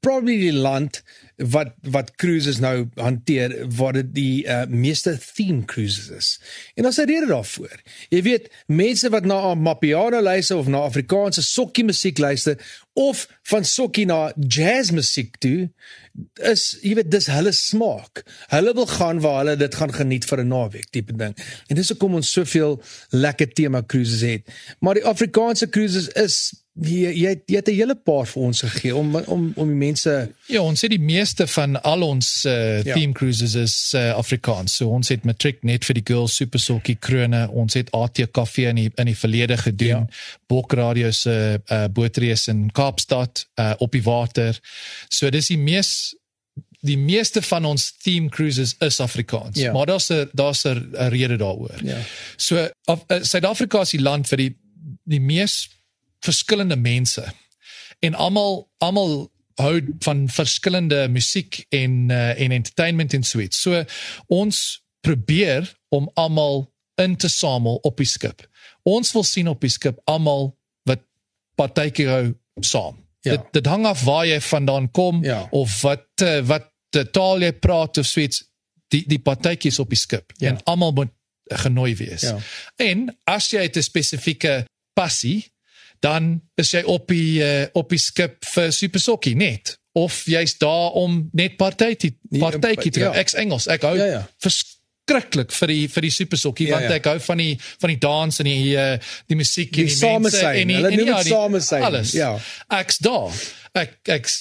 probably 0.00 0.38
die 0.38 0.52
land 0.52 1.02
wat 1.40 1.72
wat 1.82 2.14
cruises 2.20 2.58
nou 2.60 2.88
hanteer 2.94 3.54
waar 3.76 3.92
dit 3.92 4.14
die 4.14 4.44
uh, 4.44 4.66
meeste 4.68 5.18
theme 5.34 5.64
cruises 5.64 6.08
is. 6.08 6.40
En 6.74 6.82
daar's 6.82 7.00
'n 7.00 7.06
rede 7.08 7.26
daarvoor. 7.26 7.80
Jy 8.08 8.22
weet, 8.22 8.50
mense 8.66 9.08
wat 9.08 9.24
na 9.24 9.54
Mapiano 9.54 10.22
luister 10.22 10.56
of 10.56 10.66
na 10.66 10.78
Afrikaanse 10.78 11.42
sokkie 11.42 11.84
musiek 11.84 12.18
luister 12.18 12.58
of 12.92 13.28
van 13.42 13.64
sokkie 13.64 14.06
na 14.06 14.32
jazz 14.48 14.90
musiek 14.90 15.36
toe, 15.38 15.70
is 16.34 16.78
jy 16.82 16.94
weet 16.94 17.10
dis 17.10 17.26
hulle 17.26 17.52
smaak. 17.52 18.24
Hulle 18.50 18.74
wil 18.74 18.86
gaan 18.86 19.20
waar 19.20 19.38
hulle 19.38 19.56
dit 19.56 19.74
gaan 19.74 19.92
geniet 19.92 20.24
vir 20.24 20.40
'n 20.40 20.48
naweek 20.48 20.90
tipe 20.90 21.16
ding. 21.16 21.36
En 21.68 21.76
dis 21.76 21.88
hoekom 21.88 22.14
ons 22.14 22.32
soveel 22.32 22.82
lekker 23.10 23.52
tema 23.52 23.82
cruises 23.86 24.20
het. 24.20 24.42
Maar 24.80 24.94
die 24.94 25.04
Afrikaanse 25.04 25.68
cruises 25.68 26.08
is 26.08 26.64
jy 26.80 27.10
jy 27.12 27.28
het, 27.34 27.42
jy 27.46 27.56
het 27.56 27.68
'n 27.68 27.74
hele 27.74 27.94
paar 27.94 28.26
vir 28.26 28.42
ons 28.42 28.60
gegee 28.60 28.94
om 28.94 29.16
om 29.16 29.52
om 29.56 29.68
die 29.68 29.86
mense 29.86 30.32
Ja, 30.46 30.62
ons 30.62 30.80
het 30.80 30.90
die 30.90 31.00
meeste 31.30 31.46
van 31.60 31.82
al 31.82 32.02
ons 32.02 32.44
uh, 32.46 32.82
Ja. 32.82 32.94
theme 32.94 33.12
cruises 33.12 33.54
is 33.54 33.92
uh, 33.94 34.12
Afrikaans. 34.14 34.76
So 34.76 34.88
ons 34.90 35.08
het 35.08 35.24
matriek 35.24 35.62
net 35.62 35.84
vir 35.84 35.94
die 35.94 36.02
girls 36.04 36.34
super 36.36 36.58
sokkie 36.60 36.96
krone. 36.98 37.48
Ons 37.50 37.74
het 37.74 37.90
AT 37.94 38.18
Kafee 38.32 38.68
in 38.68 38.76
die 38.76 38.90
in 38.96 39.06
die 39.06 39.16
verlede 39.16 39.56
gedoen. 39.56 39.88
Ja. 39.88 39.98
Ja. 39.98 40.38
Bok 40.48 40.72
Radio 40.72 41.10
se 41.10 41.60
uh, 41.70 41.84
bootreis 41.92 42.48
in 42.48 42.70
Kaapstad 42.72 43.46
uh, 43.60 43.74
op 43.78 43.92
die 43.92 44.02
water. 44.02 44.58
So 45.08 45.30
dis 45.30 45.46
die 45.52 45.58
mees 45.58 46.14
die 46.82 46.96
meeste 46.98 47.42
van 47.42 47.64
ons 47.68 47.92
theme 48.02 48.28
cruises 48.32 48.74
is 48.80 49.00
Afrikaans. 49.00 49.58
Ja. 49.60 49.72
Maar 49.72 49.86
daar's 49.86 50.08
'n 50.10 50.28
daar's 50.32 50.64
'n 50.64 50.90
rede 51.12 51.36
daaroor. 51.36 51.78
Ja. 51.84 51.98
So 52.36 52.68
af- 52.84 53.04
uh, 53.08 53.22
Suid-Afrika 53.22 53.80
is 53.80 53.90
die 53.90 54.00
land 54.02 54.28
vir 54.28 54.36
die 54.36 54.56
die 55.04 55.20
mees 55.20 55.68
verskillende 56.20 56.76
mense. 56.76 57.24
En 58.00 58.14
almal 58.14 58.68
almal 58.78 59.30
hou 59.60 59.80
van 60.04 60.28
verskillende 60.28 61.08
musiek 61.08 61.64
en 61.68 62.08
uh, 62.10 62.40
en 62.40 62.50
entertainment 62.52 63.14
en 63.14 63.22
so 63.22 63.40
iets. 63.40 63.60
So 63.62 63.84
ons 64.28 64.82
probeer 65.00 65.68
om 65.88 66.10
almal 66.14 66.66
in 67.00 67.16
te 67.16 67.28
samel 67.28 67.78
op 67.82 67.96
die 67.96 68.06
skip. 68.06 68.42
Ons 68.82 69.12
wil 69.12 69.24
sien 69.24 69.48
op 69.48 69.60
die 69.60 69.70
skip 69.72 70.00
almal 70.04 70.50
wat 70.88 71.00
partytjie 71.56 72.08
hou 72.08 72.24
saam. 72.60 72.98
Ja. 73.24 73.36
Dit 73.36 73.52
dit 73.52 73.66
hang 73.66 73.86
af 73.86 74.04
waar 74.04 74.26
jy 74.26 74.40
vandaan 74.40 74.90
kom 74.96 75.24
Ja. 75.24 75.46
of 75.50 75.80
wat 75.82 76.06
uh, 76.22 76.40
wat 76.48 76.68
uh, 76.96 77.02
taal 77.12 77.40
jy 77.42 77.52
praat 77.52 77.98
of 77.98 78.06
so 78.06 78.20
iets. 78.20 78.44
Die 78.90 79.04
die 79.06 79.18
partytjies 79.22 79.78
op 79.78 79.88
die 79.88 79.98
skip 79.98 80.32
Ja. 80.38 80.48
en 80.48 80.62
almal 80.64 80.92
moet 80.92 81.12
genooi 81.50 81.94
wees. 81.96 82.22
Ja. 82.22 82.38
En 82.76 83.08
as 83.24 83.50
jy 83.50 83.68
'n 83.68 83.82
spesifieke 83.82 84.64
passie 84.94 85.50
dan 86.02 86.40
is 86.56 86.70
jy 86.72 86.82
op 86.88 87.08
die 87.12 87.40
uh, 87.44 87.66
op 87.76 87.90
die 87.92 87.98
skip 88.00 88.44
vir 88.54 88.70
Super 88.72 89.00
Sokkie 89.00 89.34
net 89.36 89.76
of 89.92 90.22
jy's 90.30 90.54
daar 90.58 90.94
om 91.00 91.28
net 91.34 91.56
partytjie 91.60 92.14
Nee, 92.30 92.40
partytjie 92.40 92.92
te 92.94 93.00
ja. 93.00 93.12
ek's 93.20 93.34
Engels 93.34 93.66
ek 93.68 93.82
hou 93.88 93.96
Ja, 93.98 94.06
ja, 94.06 94.20
verskriklik 94.40 95.50
vir 95.52 95.72
die 95.72 95.88
vir 95.90 96.06
die 96.06 96.10
Super 96.14 96.38
Sokkie 96.38 96.68
Ja, 96.70 96.76
want 96.78 96.88
ja. 96.88 96.98
ek 97.00 97.08
hou 97.10 97.16
van 97.26 97.42
die 97.42 97.56
van 97.82 97.90
die 97.92 97.98
dans 98.00 98.38
en 98.40 98.48
die 98.48 98.76
uh, 98.78 98.98
die 99.28 99.36
musiek 99.40 99.72
Die 99.74 99.82
en 99.86 99.90
die 99.90 99.96
same 99.98 100.22
mense 100.28 100.38
sein. 100.40 100.60
en 100.62 100.68
die 100.72 100.76
Hulle 100.78 100.92
en 100.92 100.98
noem 101.02 101.10
ja, 101.12 101.16
dit 101.18 101.26
die- 101.30 101.34
same 101.34 101.60
sein. 101.60 101.82
alles 101.90 102.12
Ja. 102.16 102.30
ek's 102.80 102.98
daar 103.04 103.40
ek 103.74 103.98
ek's 104.16 104.38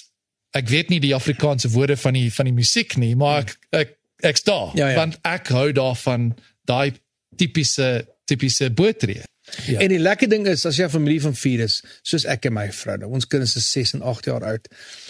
ek 0.55 0.69
weet 0.69 0.89
nie 0.89 0.99
die 1.03 1.13
Afrikaanse 1.17 1.69
woorde 1.73 1.97
van 1.97 2.13
die 2.17 2.29
van 2.33 2.45
die 2.49 2.55
musiek 2.55 2.95
nie 2.97 3.15
maar 3.15 3.41
ek 3.43 3.57
ek 3.83 3.97
ek's 4.31 4.43
daar 4.47 4.71
Ja, 4.77 4.89
ja. 4.93 4.95
want 5.01 5.19
ek 5.25 5.49
hou 5.53 5.71
daarvan 5.73 6.31
daai 6.69 6.93
tipiese 7.37 8.05
tipiese 8.29 8.69
bootreë 8.69 9.25
Ja. 9.67 9.79
En 9.79 9.87
die 9.89 9.99
lekker 9.99 10.29
ding 10.29 10.47
is 10.47 10.65
as 10.65 10.77
jy 10.77 10.83
'n 10.85 10.89
familie 10.89 11.21
van 11.21 11.35
4 11.35 11.59
is, 11.59 11.81
soos 12.01 12.25
ek 12.25 12.45
en 12.45 12.53
my 12.53 12.71
vrou, 12.71 12.97
nou, 12.97 13.11
ons 13.11 13.27
kinders 13.27 13.55
is 13.55 13.71
6 13.71 13.93
en 13.93 14.01
8 14.01 14.25
jaar 14.25 14.43
oud. 14.43 14.67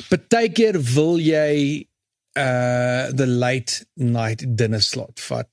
Partykeer 0.10 0.82
wil 0.94 1.20
jy 1.20 1.86
uh 2.38 3.08
the 3.12 3.26
late 3.28 3.86
night 3.96 4.44
dinner 4.58 4.82
slot 4.82 5.20
vat 5.20 5.48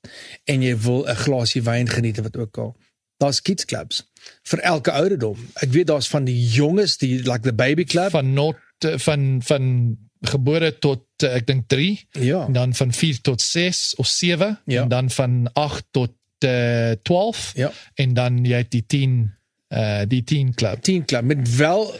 en 0.47 0.63
jy 0.63 0.75
wil 0.77 1.05
'n 1.09 1.15
glasie 1.17 1.63
wyn 1.63 1.89
geniet 1.89 2.21
wat 2.23 2.37
ook 2.37 2.59
al. 2.59 2.77
Daar's 3.19 3.43
kids 3.43 3.65
clubs. 3.65 4.03
vir 4.45 4.59
elke 4.61 4.91
ouderdom. 4.91 5.37
Ek 5.63 5.71
weet 5.71 5.87
daar's 5.87 6.09
van 6.09 6.25
die 6.25 6.47
jonges 6.51 6.97
die 6.99 7.23
like 7.23 7.41
the 7.43 7.53
baby 7.53 7.85
club. 7.85 8.11
van 8.11 8.33
not 8.35 8.57
eh, 8.85 8.99
van 8.99 9.41
van 9.43 9.97
gebore 10.23 10.79
tot 10.79 11.03
eh, 11.23 11.35
ek 11.37 11.47
dink 11.47 11.69
3 11.69 12.07
Ja. 12.13 12.47
en 12.47 12.53
dan 12.53 12.75
van 12.75 12.93
4 12.93 13.21
tot 13.21 13.41
6 13.43 13.95
of 13.97 14.07
7 14.07 14.59
Ja. 14.67 14.83
en 14.83 14.89
dan 14.89 15.11
van 15.11 15.51
8 15.53 15.85
tot 15.91 16.11
uh, 16.45 16.91
12 17.03 17.53
Ja. 17.55 17.73
en 17.95 18.15
dan 18.15 18.45
jy 18.45 18.57
het 18.57 18.71
die 18.71 18.85
10 18.87 19.35
uh 19.75 20.03
die 20.09 20.25
10 20.25 20.55
klub. 20.55 20.83
10 20.83 21.05
club 21.05 21.23
met 21.25 21.57
wel 21.57 21.95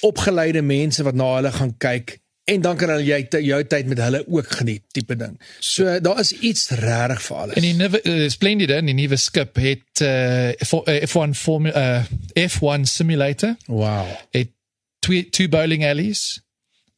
opgeleide 0.00 0.62
mense 0.62 1.02
wat 1.02 1.14
na 1.14 1.34
hulle 1.34 1.52
gaan 1.52 1.76
kyk 1.78 2.18
en 2.44 2.60
dan 2.60 2.76
kan 2.76 2.88
hulle 2.88 3.26
ty- 3.28 3.42
jou 3.42 3.64
tyd 3.66 3.86
met 3.86 3.98
hulle 3.98 4.24
ook 4.28 4.50
geniet 4.50 4.82
tipe 4.92 5.16
ding. 5.16 5.40
So 5.58 6.00
daar 6.00 6.18
is 6.20 6.32
iets 6.32 6.68
regtig 6.70 7.22
vir 7.22 7.36
alles. 7.36 7.54
En 7.54 7.62
die 7.62 7.74
nuwe 7.74 8.00
uh, 8.02 8.28
Splendide 8.28 8.74
en 8.74 8.86
die 8.86 8.94
nuwe 8.94 9.16
skip 9.16 9.56
het 9.56 10.00
uh 10.02 10.50
for, 10.66 10.86
uh, 10.88 11.02
F1 11.06 11.34
form 11.34 11.66
uh 11.66 12.04
F1 12.38 12.82
simulator 12.82 13.56
wow. 13.66 14.06
het 14.30 14.50
twee 14.98 15.28
two 15.28 15.48
bowling 15.48 15.84
alleys. 15.86 16.42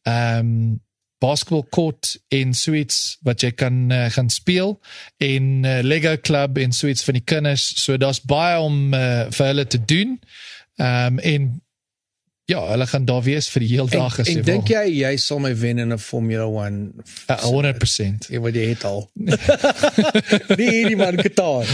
Um 0.02 0.80
basketball 1.20 1.64
court 1.70 2.16
en 2.34 2.54
suites 2.54 3.18
wat 3.26 3.42
jy 3.42 3.50
kan 3.58 3.88
uh, 3.92 4.06
gaan 4.14 4.30
speel 4.30 4.76
en 5.24 5.64
uh, 5.64 5.80
Lego 5.82 6.14
club 6.22 6.58
en 6.58 6.72
suites 6.72 7.04
vir 7.06 7.18
die 7.18 7.24
kinders. 7.26 7.64
So 7.82 7.96
daar's 7.98 8.20
baie 8.22 8.60
om 8.62 8.94
uh, 8.94 9.26
vir 9.34 9.50
hulle 9.52 9.66
te 9.66 9.80
doen. 9.84 10.18
Um 10.78 11.18
en 11.26 11.48
ja, 12.48 12.62
hulle 12.70 12.86
gaan 12.88 13.04
daar 13.04 13.20
wees 13.26 13.46
vir 13.52 13.60
die 13.60 13.68
hele 13.74 13.90
En, 13.92 13.98
dag 14.00 14.14
as 14.22 14.28
en 14.30 14.38
jy 14.38 14.42
dink 14.46 14.70
wil. 14.70 14.76
jy 14.78 15.02
jy 15.02 15.16
sal 15.20 15.40
my 15.44 15.50
wen 15.60 15.82
in 15.82 15.92
'n 15.92 15.98
Formula 16.00 16.46
1? 16.64 16.76
Uh, 17.28 17.36
100%. 17.44 18.28
Ja, 18.32 18.40
wat 18.40 18.54
jy 18.56 18.68
het 18.70 18.84
al. 18.88 19.02
nee, 20.58 20.70
hierdie 20.70 20.96
man 20.96 21.16
Qatar. 21.20 21.68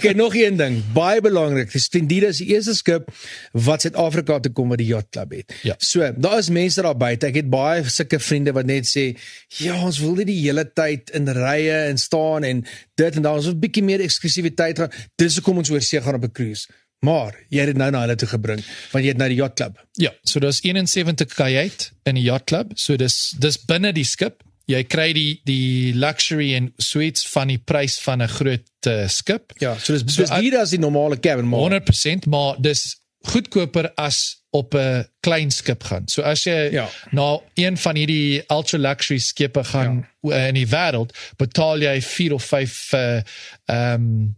Het 0.00 0.16
nog 0.16 0.34
een 0.34 0.56
ding, 0.56 0.80
baie 0.96 1.20
belangrik. 1.20 1.72
Die 1.72 1.80
Splendide 1.80 2.30
is 2.32 2.40
die 2.40 2.54
eerste 2.54 2.74
skip 2.74 3.10
wat 3.52 3.84
Suid-Afrika 3.84 4.38
toe 4.40 4.52
kom 4.52 4.72
wat 4.72 4.80
die 4.80 4.88
yacht 4.94 5.10
club 5.12 5.34
het. 5.36 5.52
Ja. 5.62 5.74
So, 5.78 6.08
daar 6.16 6.38
is 6.38 6.48
mense 6.48 6.82
daar 6.82 6.96
buite. 6.96 7.28
Ek 7.28 7.42
het 7.42 7.50
baie 7.52 7.84
sulke 7.84 8.18
vriende 8.18 8.54
wat 8.56 8.64
net 8.66 8.88
sê, 8.88 9.12
"Ja, 9.60 9.76
ons 9.84 9.98
wil 10.00 10.14
nie 10.14 10.24
die 10.24 10.40
hele 10.40 10.64
tyd 10.64 11.10
in 11.10 11.28
rye 11.28 11.84
en 11.90 11.98
staan 11.98 12.44
en 12.44 12.64
dit 12.96 13.16
en 13.16 13.22
daar 13.22 13.36
ons 13.36 13.44
wil 13.44 13.54
'n 13.54 13.60
bietjie 13.60 13.84
meer 13.84 14.00
eksklusiwiteit 14.00 14.78
gaan. 14.78 14.90
Dis 15.16 15.34
hoekom 15.36 15.58
ons 15.58 15.70
oor 15.70 15.82
see 15.82 16.00
gaan 16.00 16.14
op 16.14 16.24
'n 16.24 16.32
cruise." 16.32 16.66
Maar 17.04 17.36
jy 17.52 17.60
het 17.64 17.72
dit 17.72 17.80
nou 17.80 17.90
na 17.92 18.00
hulle 18.06 18.16
toe 18.20 18.28
gebring 18.30 18.62
want 18.92 19.04
jy 19.04 19.10
het 19.12 19.20
nou 19.20 19.28
die 19.32 19.38
yacht 19.42 19.54
club. 19.60 19.78
Ja, 20.00 20.10
so 20.24 20.40
daar's 20.40 20.62
71 20.64 21.34
kajuit 21.36 21.90
in 22.08 22.18
die 22.18 22.24
yacht 22.26 22.48
club. 22.50 22.72
So 22.80 22.96
dis 23.00 23.34
dis 23.38 23.58
binne 23.68 23.92
die 23.96 24.06
skip. 24.08 24.40
Jy 24.70 24.80
kry 24.88 25.10
die 25.12 25.40
die 25.44 25.92
luxury 25.92 26.54
en 26.56 26.70
suites 26.80 27.26
van 27.34 27.50
die 27.52 27.58
prys 27.60 27.98
van 28.00 28.22
'n 28.24 28.28
groot 28.32 28.86
uh, 28.88 29.08
skip. 29.08 29.52
Ja, 29.60 29.74
so 29.78 29.92
dis 29.92 30.14
So, 30.14 30.22
dis 30.22 30.30
nie 30.40 30.54
as 30.58 30.70
die 30.72 30.78
normale 30.80 31.18
cabin 31.20 31.48
maar 31.48 31.60
100%, 31.82 32.26
maar 32.26 32.56
dis 32.58 32.96
goedkoper 33.28 33.90
as 33.96 34.40
op 34.52 34.74
'n 34.74 35.04
klein 35.20 35.50
skip 35.50 35.82
gaan. 35.82 36.08
So 36.08 36.22
as 36.22 36.44
jy 36.44 36.70
Ja. 36.72 36.88
na 37.10 37.40
een 37.54 37.76
van 37.76 37.96
hierdie 37.96 38.42
ultra 38.48 38.78
luxury 38.78 39.18
skepe 39.18 39.64
gaan 39.64 40.08
ja. 40.22 40.46
in 40.48 40.54
die 40.54 40.66
wêreld, 40.66 41.12
betaal 41.36 41.78
jy 41.82 42.00
4 42.02 42.32
of 42.32 42.44
5 42.44 42.92
uh 42.92 43.20
ehm 43.66 44.32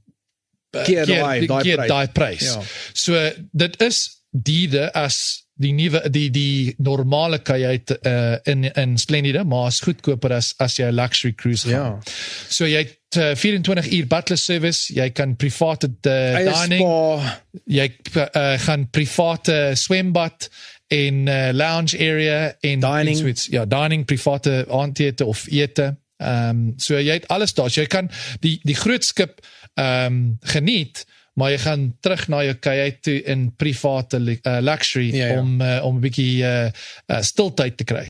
keer 0.84 1.06
daai 1.06 1.46
daai 1.46 1.62
prys. 1.62 1.88
daai 1.88 2.06
prys. 2.08 2.52
Ja. 2.54 2.62
So 2.92 3.30
dit 3.52 3.80
is 3.82 4.22
duurder 4.30 4.90
as 4.92 5.46
die 5.56 5.72
nuwe 5.72 6.02
die 6.12 6.28
die 6.30 6.74
normale 6.78 7.38
kajuit 7.38 7.94
uh, 8.04 8.36
in 8.44 8.64
in 8.74 8.98
Splendide, 8.98 9.44
maar 9.44 9.68
is 9.68 9.80
goedkoper 9.80 10.32
as 10.36 10.54
as 10.60 10.76
jy 10.76 10.90
'n 10.90 10.94
luxury 10.94 11.32
cruise 11.34 11.68
gaan. 11.68 11.72
Ja. 11.72 12.12
So 12.48 12.66
jy 12.66 12.84
het 12.84 13.16
uh, 13.16 13.34
24 13.34 13.90
uur 13.92 14.06
butler 14.06 14.38
service, 14.38 14.92
jy 14.92 15.10
kan 15.10 15.36
private 15.36 15.88
uh, 16.04 16.36
dining, 16.44 16.80
spa, 16.80 17.40
jy 17.64 17.90
uh, 18.16 18.58
gaan 18.66 18.90
private 18.90 19.72
swembad 19.74 20.48
en 20.88 21.26
uh, 21.26 21.48
lounge 21.52 21.98
area 21.98 22.56
en 22.60 22.80
Dining. 22.80 23.16
suites. 23.16 23.46
Ja, 23.50 23.64
dining, 23.64 24.04
private 24.04 24.66
aandete 24.68 25.24
of 25.24 25.46
ete. 25.48 25.96
Ehm 26.16 26.48
um, 26.48 26.72
so 26.80 26.96
jy 26.96 27.18
het 27.18 27.28
alles 27.28 27.54
daar. 27.54 27.70
So 27.70 27.80
jy 27.80 27.90
kan 27.92 28.10
die 28.40 28.56
die 28.64 28.78
groot 28.78 29.04
skip 29.04 29.40
ehm 29.74 30.06
um, 30.06 30.38
geniet, 30.40 31.04
maar 31.36 31.50
jy 31.52 31.58
gaan 31.58 31.86
terug 32.00 32.28
na 32.32 32.42
jou 32.44 32.54
kajuit 32.54 33.02
toe 33.04 33.16
in 33.28 33.50
private 33.56 34.20
uh, 34.20 34.58
luxury 34.60 35.10
Ja, 35.12 35.26
ja. 35.26 35.40
om 35.40 35.60
uh, 35.60 35.80
om 35.84 35.96
'n 35.96 36.00
bietjie 36.00 36.42
uh, 36.42 36.70
uh, 37.06 37.22
stiltyd 37.22 37.76
te 37.76 37.84
kry. 37.84 38.06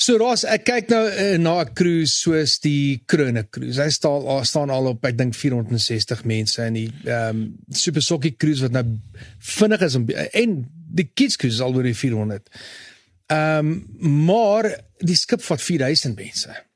So 0.00 0.16
Ras, 0.16 0.46
ek 0.48 0.64
kyk 0.64 0.92
nou 0.92 1.00
uh, 1.08 1.36
na 1.40 1.60
'n 1.60 1.72
cruise 1.74 2.12
soos 2.12 2.58
die 2.60 3.02
Krone 3.06 3.46
cruise. 3.50 3.80
Hy 3.80 3.88
staan 3.88 4.26
al 4.26 4.44
staan 4.44 4.70
al 4.70 4.92
op 4.92 5.04
ek 5.04 5.16
dink 5.16 5.34
460 5.34 6.24
mense 6.24 6.64
in 6.66 6.74
die 6.74 6.88
ehm 7.04 7.28
um, 7.28 7.56
Super 7.72 8.02
Sokkie 8.02 8.36
cruise 8.36 8.62
wat 8.62 8.72
nou 8.72 8.84
vinnig 9.38 9.80
is 9.80 9.94
om 9.94 10.08
en 10.12 10.64
die 10.92 11.10
kids 11.14 11.36
cruise 11.36 11.56
is 11.56 11.64
al 11.64 11.74
oor 11.74 11.88
die 11.88 11.96
400. 11.96 12.48
Ehm 13.32 13.58
um, 13.58 14.24
maar 14.26 14.68
die 14.98 15.16
skip 15.16 15.40
vat 15.40 15.62
4000 15.62 16.16
mense. 16.16 16.69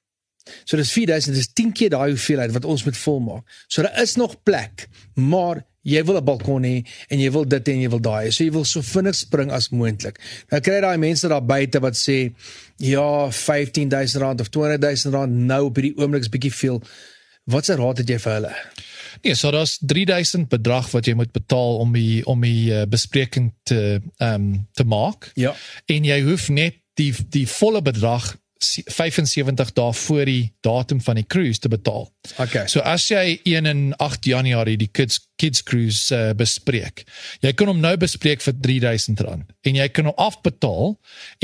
So 0.64 0.76
dis 0.76 0.92
4000, 0.92 1.36
dis 1.36 1.52
10 1.52 1.72
keer 1.72 1.92
daai 1.94 2.10
hoeveelheid 2.12 2.52
wat 2.52 2.64
ons 2.68 2.84
moet 2.84 2.96
volmaak. 2.96 3.60
So 3.68 3.82
daar 3.82 4.02
is 4.02 4.16
nog 4.20 4.36
plek, 4.42 4.88
maar 5.14 5.64
jy 5.84 6.04
wil 6.04 6.16
'n 6.16 6.24
balkon 6.24 6.64
hê 6.64 6.84
en 7.08 7.20
jy 7.20 7.30
wil 7.30 7.44
dit 7.44 7.68
en 7.68 7.80
jy 7.80 7.88
wil 7.88 8.00
daai. 8.00 8.32
So 8.32 8.44
jy 8.44 8.52
wil 8.52 8.64
so 8.64 8.80
vinnig 8.82 9.14
spring 9.14 9.50
as 9.50 9.68
moontlik. 9.68 10.20
Nou 10.50 10.60
kry 10.60 10.80
daai 10.80 10.98
mense 10.98 11.28
daar 11.28 11.44
buite 11.44 11.80
wat 11.80 11.96
sê 11.96 12.34
ja, 12.76 13.30
R15000 13.30 14.40
of 14.40 14.48
R20000 14.48 15.28
nou 15.28 15.64
op 15.64 15.76
hierdie 15.76 15.96
oomblik 15.96 16.22
is 16.22 16.28
bietjie 16.28 16.52
veel. 16.52 16.82
Wat 17.44 17.64
se 17.64 17.76
raad 17.76 17.98
het 17.98 18.08
jy 18.08 18.18
vir 18.18 18.32
hulle? 18.32 18.54
Nee, 19.22 19.34
so 19.34 19.50
daar's 19.50 19.78
3000 19.80 20.48
bedrag 20.48 20.90
wat 20.90 21.06
jy 21.06 21.14
moet 21.14 21.32
betaal 21.32 21.78
om 21.78 21.92
die 21.92 22.24
om 22.26 22.40
die 22.40 22.72
uh, 22.72 22.84
bespreking 22.88 23.52
te 23.62 24.00
ehm 24.18 24.34
um, 24.34 24.66
te 24.72 24.84
maak. 24.84 25.30
Ja. 25.34 25.54
En 25.86 26.04
jy 26.04 26.20
hoef 26.22 26.48
net 26.48 26.80
die 26.94 27.12
die 27.30 27.46
volle 27.48 27.82
bedrag 27.82 28.34
75 28.62 29.72
dae 29.76 29.92
voor 29.92 30.24
die 30.24 30.52
datum 30.64 31.00
van 31.00 31.18
die 31.18 31.26
cruise 31.26 31.60
te 31.60 31.68
betaal. 31.68 32.06
Okay. 32.38 32.66
So 32.70 32.80
as 32.80 33.06
jy 33.10 33.40
1 33.44 33.66
en 33.66 33.82
8 33.98 34.24
Januarie 34.24 34.76
die 34.80 34.88
kids 34.92 35.20
kids 35.36 35.62
cruise 35.66 36.14
uh, 36.14 36.32
bespreek. 36.38 37.04
Jy 37.42 37.52
kan 37.58 37.68
hom 37.68 37.82
nou 37.82 37.96
bespreek 38.00 38.42
vir 38.44 38.54
R3000 38.54 39.20
en 39.66 39.78
jy 39.80 39.88
kan 39.92 40.08
hom 40.08 40.18
afbetaal 40.20 40.94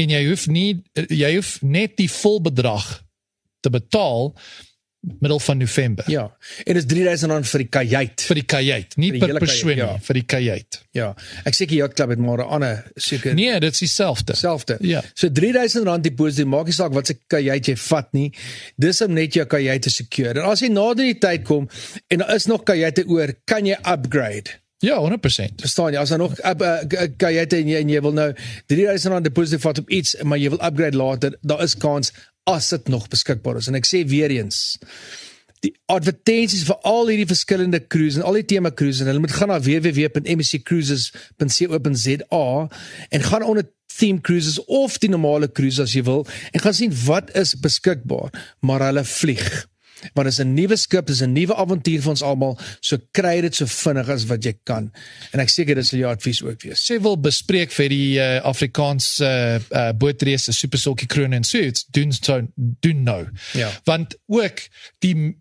en 0.01 0.15
jy 0.15 0.23
hoef 0.29 0.47
nie 0.49 0.81
jy 0.95 1.35
hoef 1.37 1.59
net 1.63 1.99
die 1.99 2.11
vol 2.21 2.41
bedrag 2.41 2.87
te 3.61 3.73
betaal 3.73 4.31
middel 5.01 5.41
van 5.41 5.59
November. 5.59 6.05
Ja. 6.11 6.37
En 6.65 6.75
dis 6.75 6.85
R3000 6.85 7.49
vir 7.49 7.63
die 7.63 7.69
kajuit. 7.69 8.23
vir 8.29 8.35
die 8.41 8.45
kajuit, 8.45 8.97
nie 9.01 9.11
die 9.15 9.21
per 9.23 9.39
persoon 9.41 9.77
ja. 9.77 9.93
nie, 9.93 10.05
vir 10.05 10.19
die 10.19 10.25
kajuit. 10.29 10.81
Ja. 10.97 11.09
Ek 11.49 11.57
seker 11.57 11.79
Yacht 11.79 11.97
Club 11.97 12.13
het 12.13 12.21
maar 12.21 12.45
'n 12.45 12.49
ander 12.59 12.85
seker 12.97 13.35
Nee, 13.35 13.61
dit 13.61 13.73
is 13.73 13.79
dieselfde. 13.79 14.37
selfde. 14.37 14.77
Ja. 14.81 15.03
So 15.15 15.29
R3000 15.29 16.01
deposito, 16.01 16.49
maak 16.49 16.67
nie 16.67 16.77
saak 16.77 16.93
wat 16.93 17.07
se 17.07 17.17
kajuit 17.27 17.67
jy 17.67 17.77
vat 17.77 18.13
nie. 18.13 18.33
Dis 18.77 19.01
om 19.01 19.13
net 19.13 19.35
jou 19.35 19.47
kajuit 19.47 19.83
te 19.83 19.91
secure. 19.91 20.41
En 20.41 20.51
as 20.51 20.61
jy 20.61 20.69
nader 20.69 21.05
die 21.05 21.19
tyd 21.19 21.45
kom 21.45 21.69
en 22.09 22.19
daar 22.19 22.35
is 22.35 22.47
nog 22.47 22.63
kajuite 22.63 23.07
oor, 23.07 23.35
kan 23.45 23.67
jy 23.67 23.77
upgrade. 23.81 24.61
Ja, 24.81 24.97
100%. 24.97 25.61
Verstaan 25.61 25.93
jy? 25.93 25.99
As 25.99 26.09
daar 26.09 26.19
nog 26.19 26.39
up, 26.39 26.63
uh, 26.63 26.79
kajuite 27.17 27.57
en 27.57 27.69
jy 27.69 27.81
en 27.81 27.89
jy 27.89 28.01
wil 28.01 28.13
nou 28.13 28.33
R3000 28.67 29.23
deposito 29.23 29.59
vat 29.59 29.79
op 29.79 29.91
iets, 29.91 30.17
maar 30.23 30.39
jy 30.39 30.49
wil 30.51 30.63
upgrade 30.65 30.97
later, 30.97 31.37
daar 31.43 31.63
is 31.63 31.77
kans 31.77 32.13
as 32.55 32.69
dit 32.73 32.89
nog 32.93 33.09
beskikbaar 33.13 33.57
is. 33.61 33.69
En 33.71 33.77
ek 33.79 33.87
sê 33.89 33.99
weer 34.09 34.31
eens, 34.35 34.57
die 35.65 35.73
advertensies 35.93 36.65
vir 36.69 36.79
al 36.89 37.05
hierdie 37.11 37.29
verskillende 37.29 37.81
cruises 37.93 38.19
en 38.21 38.27
al 38.29 38.39
die 38.41 38.51
tema 38.55 38.71
cruises, 38.73 39.03
en 39.05 39.11
hulle 39.13 39.25
moet 39.25 39.37
gaan 39.37 39.51
na 39.53 39.59
www.msccruises.co.za 39.61 42.47
en 43.11 43.23
gaan 43.29 43.45
onder 43.45 43.65
theme 44.01 44.21
cruises 44.25 44.57
of 44.65 44.97
die 45.03 45.13
normale 45.13 45.49
cruises 45.53 45.85
as 45.85 45.93
jy 45.97 46.03
wil 46.07 46.23
en 46.53 46.61
gaan 46.65 46.77
sien 46.77 46.93
wat 47.05 47.27
is 47.37 47.61
beskikbaar, 47.61 48.31
maar 48.65 48.81
hulle 48.89 49.05
vlieg. 49.05 49.49
Want 50.15 50.25
dit 50.27 50.33
is 50.33 50.39
'n 50.41 50.55
nuwe 50.55 50.77
skip, 50.77 51.07
dit 51.07 51.15
is 51.17 51.23
'n 51.23 51.33
nuwe 51.33 51.55
avontuur 51.55 52.01
vir 52.03 52.11
ons 52.11 52.23
almal, 52.23 52.59
so 52.81 52.99
kry 53.13 53.41
dit 53.41 53.55
so 53.55 53.67
vinnig 53.67 54.09
as 54.09 54.25
wat 54.27 54.45
jy 54.45 54.55
kan. 54.65 54.91
En 55.33 55.41
ek 55.41 55.49
seker 55.49 55.75
dit 55.75 55.87
sal 55.87 55.99
jou 55.99 56.11
advies 56.11 56.43
ook 56.43 56.63
wees. 56.63 56.85
Sê 56.91 57.01
wil 57.03 57.17
bespreek 57.17 57.73
vir 57.73 57.89
die 57.89 58.19
uh, 58.19 58.41
Afrikaans 58.45 59.21
uh, 59.21 59.59
uh, 59.71 59.93
bootrace 59.93 60.53
Super 60.53 60.79
Sulky 60.79 61.07
Kroon 61.07 61.33
en 61.33 61.45
suits 61.45 61.85
doen 61.91 62.13
so 62.13 62.41
doen 62.57 63.03
nou. 63.03 63.27
Ja. 63.55 63.71
Want 63.85 64.17
ook 64.27 64.61
die 64.99 65.37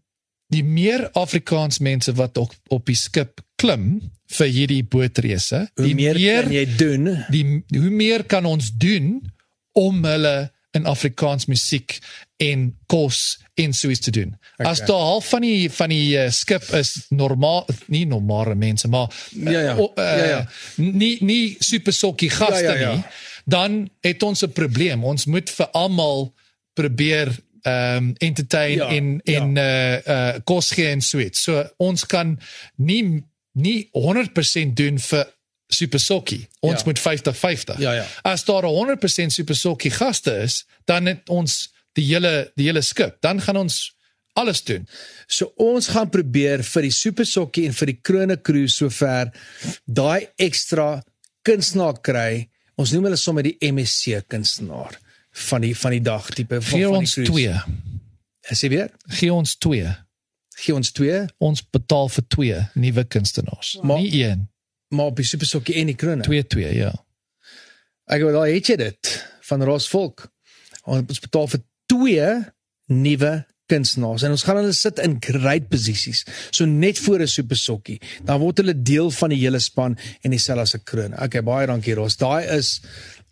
die 0.49 0.63
meer 0.63 1.09
Afrikaans 1.13 1.79
mense 1.79 2.13
wat 2.13 2.37
op 2.37 2.53
op 2.67 2.85
die 2.85 2.95
skip 2.95 3.41
klim 3.55 4.01
vir 4.27 4.47
hierdie 4.47 4.83
bootrace, 4.83 5.69
Hoe 5.75 5.85
die 5.85 5.95
meer, 5.95 6.15
meer 6.15 6.43
kan 6.43 6.51
jy 6.53 6.65
doen? 6.77 7.25
die 7.29 7.63
hoe 7.79 7.89
meer 7.89 8.23
kan 8.23 8.45
ons 8.45 8.71
doen 8.71 9.21
om 9.73 10.03
hulle 10.05 10.51
in 10.71 10.85
Afrikaans 10.85 11.45
musiek 11.49 11.97
en 12.37 12.77
kos 12.87 13.39
en 13.59 13.73
so 13.73 13.89
iets 13.89 13.99
te 14.05 14.11
doen. 14.11 14.35
Okay. 14.57 14.71
As 14.71 14.79
daar 14.85 15.01
half 15.01 15.29
van 15.29 15.41
die 15.41 15.69
van 15.71 15.89
die 15.89 16.17
uh, 16.17 16.29
skip 16.31 16.63
is 16.77 16.93
normaal 17.09 17.65
nie 17.87 18.05
normale 18.07 18.55
mense 18.55 18.87
maar 18.87 19.09
uh, 19.35 19.51
Ja, 19.51 19.59
ja. 19.59 19.75
uh, 19.75 19.89
Ja, 19.95 20.25
ja. 20.25 20.45
nie 20.75 21.17
nie 21.25 21.55
super 21.59 21.93
sokkie 21.93 22.29
gaste 22.29 22.63
Ja, 22.63 22.73
ja, 22.73 22.79
ja. 22.79 22.93
nie, 22.95 23.03
dan 23.45 23.89
het 24.01 24.23
ons 24.23 24.43
'n 24.45 24.51
probleem. 24.51 25.03
Ons 25.03 25.25
moet 25.25 25.49
vir 25.49 25.67
almal 25.73 26.33
probeer 26.73 27.33
ehm 27.61 27.95
um, 27.97 28.13
entertain 28.17 28.75
Ja, 28.75 28.87
en 28.87 29.21
ja. 29.23 29.33
en 29.41 29.57
uh 29.57 29.97
uh 30.07 30.33
kos 30.43 30.71
gee 30.71 30.87
en 30.87 31.01
so 31.01 31.19
iets. 31.19 31.41
So 31.43 31.63
ons 31.77 32.05
kan 32.05 32.39
nie 32.75 33.23
nie 33.53 33.89
100% 33.91 34.73
doen 34.73 34.99
vir 34.99 35.25
Super 35.79 35.99
Sokkie. 36.03 36.43
Ons 36.61 36.81
Ja. 36.83 36.85
moet 36.91 36.99
50-50. 36.99 37.79
Ja, 37.79 37.93
ja. 38.01 38.05
As 38.23 38.43
daar 38.45 38.63
'n 38.67 38.73
100% 38.75 39.31
Super 39.33 39.55
Sokkie 39.55 39.91
gaste 39.91 40.31
is, 40.43 40.65
dan 40.85 41.05
het 41.07 41.29
ons 41.29 41.69
die 41.95 42.05
hele 42.05 42.51
die 42.55 42.65
hele 42.67 42.81
skip. 42.81 43.17
Dan 43.21 43.41
gaan 43.41 43.57
ons 43.57 43.95
alles 44.37 44.61
doen. 44.63 44.87
So 45.27 45.51
ons 45.57 45.87
gaan 45.87 46.09
probeer 46.09 46.63
vir 46.63 46.81
die 46.81 46.91
super 46.91 47.25
sokkie 47.25 47.65
en 47.65 47.73
vir 47.73 47.85
die 47.87 47.99
krone 48.01 48.37
cruise 48.41 48.75
sover 48.75 49.31
daai 49.85 50.27
ekstra 50.37 51.01
kunstenaar 51.43 51.97
kry. 52.01 52.47
Ons 52.77 52.91
noem 52.91 53.03
hulle 53.09 53.17
sommer 53.17 53.43
die 53.43 53.57
MSC 53.59 54.21
kunstenaar 54.27 54.95
van 55.49 55.61
die 55.61 55.73
van 55.75 55.91
die 55.91 56.01
dag 56.01 56.29
tipe 56.29 56.61
van, 56.61 56.79
Gee 56.79 56.85
van 56.87 56.95
ons 56.95 57.15
die 57.15 57.23
cruise. 57.25 57.31
twee. 57.31 58.55
Sê 58.55 58.69
weer? 58.69 58.89
Gee 59.07 59.33
ons 59.33 59.55
twee. 59.57 59.95
Gee 60.59 60.75
ons 60.75 60.91
twee, 60.91 61.25
Ons 61.39 61.61
betaal 61.71 62.09
vir 62.09 62.23
twee 62.27 62.57
nuwe 62.75 63.03
kunstenaars. 63.03 63.77
Maar- 63.81 64.01
Nie 64.01 64.23
een, 64.23 64.49
maar 64.89 65.11
op 65.11 65.19
die 65.19 65.27
super 65.27 65.47
sokkie 65.47 65.75
en 65.81 65.91
die 65.91 65.95
krone. 65.95 66.23
twee 66.23 66.45
twee, 66.47 66.73
ja. 66.75 66.93
Ek 68.09 68.23
wil 68.25 68.33
daai 68.33 68.55
het 68.55 68.71
jy 68.71 68.77
dit 68.81 69.13
van 69.49 69.63
Ross 69.63 69.89
Volk. 69.91 70.25
Ons 70.89 71.21
betaal 71.21 71.47
vir 71.51 71.61
twee 71.89 72.29
nuwe 72.89 73.33
kunstenaars 73.69 74.25
en 74.25 74.33
ons 74.33 74.43
gaan 74.47 74.57
hulle 74.61 74.73
sit 74.73 74.99
in 75.03 75.19
great 75.21 75.69
posisies. 75.69 76.23
So 76.49 76.65
net 76.65 76.99
voor 76.99 77.21
'n 77.21 77.27
super 77.27 77.57
sokkie. 77.57 77.99
Dan 78.25 78.39
word 78.39 78.57
hulle 78.57 78.73
deel 78.73 79.11
van 79.11 79.29
die 79.29 79.39
hele 79.39 79.59
span 79.59 79.97
en 80.23 80.31
dieselfde 80.31 80.61
as 80.61 80.75
'n 80.75 80.83
kroon. 80.83 81.13
Okay, 81.13 81.41
baie 81.41 81.67
dankie 81.67 81.93
Ross. 81.93 82.17
Daai 82.17 82.45
is 82.57 82.81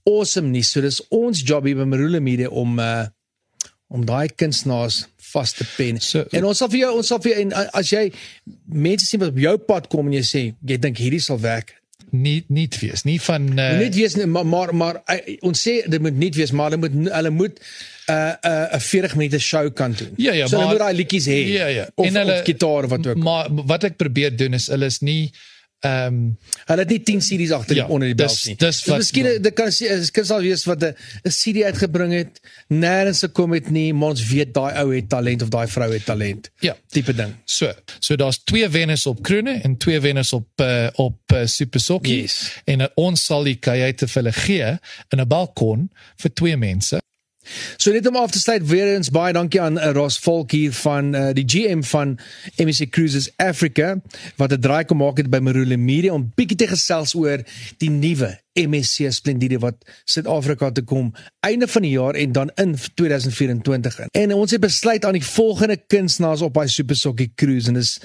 awesome 0.06 0.50
nie. 0.50 0.64
So 0.64 0.82
dis 0.82 1.02
ons 1.10 1.42
job 1.42 1.66
hier 1.66 1.76
by 1.76 1.84
Marula 1.84 2.20
Media 2.20 2.50
om 2.50 2.80
uh 2.80 3.08
om 3.90 4.06
daai 4.06 4.28
kunstenaars 4.36 5.08
vas 5.38 5.53
te 5.53 5.65
pen. 5.77 6.01
So- 6.01 6.25
en 6.32 6.44
ons 6.50 6.58
sal 6.58 6.70
vir 6.74 6.79
jou 6.88 6.94
ons 6.98 7.08
sal 7.13 7.22
vir 7.24 7.32
jou 7.36 7.41
en 7.46 7.53
as 7.74 7.89
jy 7.94 8.06
mense 8.89 9.06
sien 9.06 9.20
wat 9.24 9.29
op 9.36 9.41
jou 9.48 9.58
pad 9.72 9.88
kom 9.94 10.08
en 10.10 10.13
jy 10.20 10.25
sê 10.34 10.48
jy 10.65 10.77
dink 10.88 10.98
hierdie 10.98 11.22
sal 11.24 11.39
werk, 11.44 11.75
Nie 12.12 12.38
nie 12.56 12.70
wees, 12.79 13.01
nie 13.03 13.17
van 13.20 13.50
uh, 13.60 13.63
Uh, 13.74 13.79
net 13.82 13.96
wees 14.00 14.13
nie, 14.15 14.25
maar 14.32 14.46
maar, 14.48 14.70
maar 14.82 15.00
uh, 15.12 15.17
ons 15.44 15.60
sê 15.60 15.74
dit 15.91 16.00
moet 16.01 16.15
nie 16.15 16.29
wees 16.38 16.53
maar 16.56 16.70
hulle 16.72 16.79
moet 16.79 16.94
hulle 17.17 17.32
moet 17.36 17.58
'n 17.60 18.12
uh, 18.13 18.32
'n 18.32 18.53
uh, 18.72 18.77
'n 18.77 18.79
40 18.79 19.15
minute 19.20 19.39
show 19.44 19.65
kan 19.74 19.91
doen. 19.91 20.13
Ja, 20.15 20.32
ja, 20.34 20.48
so 20.48 20.56
hulle 20.56 20.63
maar- 20.65 20.74
moet 20.77 20.84
daai 20.86 20.96
liedjies 21.01 21.27
hê. 21.27 21.39
Ja, 21.51 21.67
ja. 21.67 21.86
Of, 21.96 22.06
En 22.08 22.15
hulle- 22.15 22.39
of 22.39 22.46
gitaar 22.48 22.88
wat 22.88 23.08
ook. 23.08 23.17
Maar 23.17 23.48
wat 23.51 23.84
ek 23.84 23.98
probeer 23.98 24.32
doen 24.38 24.53
is 24.53 24.67
hulle 24.72 24.86
is 24.86 25.00
nie 25.01 25.32
ehm 25.79 26.13
um, 26.13 26.38
Hulle 26.65 26.79
het 26.81 26.89
nie 26.89 27.00
10 27.03 27.19
CD's 27.19 27.51
agter 27.51 27.75
Ja, 27.75 27.86
onder 27.88 28.07
die 28.07 28.15
belt 28.15 28.29
dis- 28.29 28.46
nie. 28.46 28.55
dis 28.55 28.86
wat- 28.86 28.98
miskien 28.98 29.41
dit 29.41 29.53
kan 29.53 29.67
sê 29.72 29.88
dit 30.00 30.12
kan 30.12 30.25
sal 30.25 30.41
wees 30.41 30.65
wat 30.65 30.81
'n 30.84 30.96
'n 31.24 31.29
CD 31.29 31.63
uitgebring 31.63 32.13
het, 32.13 32.39
nêrens 32.74 33.19
gekom 33.19 33.53
het 33.53 33.69
nie, 33.69 33.93
maar 33.93 34.10
ons 34.10 34.25
weet 34.27 34.53
daai 34.53 34.74
ou 34.81 34.96
het 34.96 35.10
talent 35.10 35.41
of 35.41 35.50
daai 35.50 35.67
vrou 35.67 35.91
het 35.93 36.05
talent. 36.05 36.50
Ja. 36.60 36.75
Tipe 36.89 37.13
ding. 37.13 37.34
So, 37.46 37.72
so 38.00 38.15
daar's 38.15 38.43
twee 38.43 38.67
wenners 38.69 39.05
op 39.05 39.22
Kroene 39.24 39.60
en 39.63 39.77
twee 39.77 40.00
wenners 40.00 40.34
op 40.34 40.48
uh, 40.62 40.88
op 40.96 41.19
uh, 41.34 41.46
Super 41.46 41.79
Sokkie 41.79 42.22
Yes. 42.22 42.51
en 42.65 42.79
uh, 42.79 42.88
ons 42.96 43.25
sal 43.25 43.43
die 43.43 43.55
kajuite 43.55 44.07
vir 44.07 44.24
hulle 44.24 44.34
gee 44.34 44.77
in 45.10 45.19
'n 45.22 45.27
balkon 45.27 45.89
vir 46.17 46.34
twee 46.34 46.57
mense. 46.57 46.98
So 47.77 47.92
net 47.92 48.08
om 48.08 48.16
af 48.16 48.32
te 48.32 48.39
sluit 48.39 48.66
weer 48.68 48.94
eens 48.96 49.10
baie 49.13 49.34
dankie 49.34 49.62
aan 49.62 49.77
uh, 49.77 49.92
Ross 49.96 50.20
Volk 50.24 50.51
hier 50.51 50.74
van 50.84 51.16
uh, 51.16 51.30
die 51.38 51.46
GM 51.48 51.82
van 51.82 52.18
MSC 52.58 52.89
Cruises 52.89 53.32
Africa 53.36 53.96
wat 54.36 54.54
'n 54.54 54.62
draai 54.62 54.84
kom 54.86 54.98
maak 54.98 55.18
het 55.18 55.30
by 55.30 55.39
Marula 55.39 55.77
Media 55.77 56.13
om 56.13 56.32
bietjie 56.36 56.58
te 56.58 56.68
gesels 56.68 57.16
oor 57.16 57.44
die 57.77 57.89
nuwe 57.89 58.38
MSC 58.58 59.12
Splendide 59.13 59.60
wat 59.62 59.75
Suid-Afrika 60.06 60.72
toe 60.72 60.84
kom 60.84 61.13
einde 61.46 61.68
van 61.68 61.86
die 61.86 61.92
jaar 61.92 62.16
en 62.16 62.32
dan 62.32 62.51
in 62.56 62.75
2024 62.94 64.00
in. 64.00 64.10
En 64.12 64.34
ons 64.34 64.51
het 64.51 64.62
besluit 64.62 65.06
aan 65.06 65.18
die 65.18 65.25
volgende 65.25 65.77
kunstenaars 65.88 66.42
op 66.42 66.54
daai 66.54 66.68
Super 66.68 66.96
Sokkie 66.96 67.32
cruise 67.36 67.68
en 67.68 67.77
dis 67.80 67.98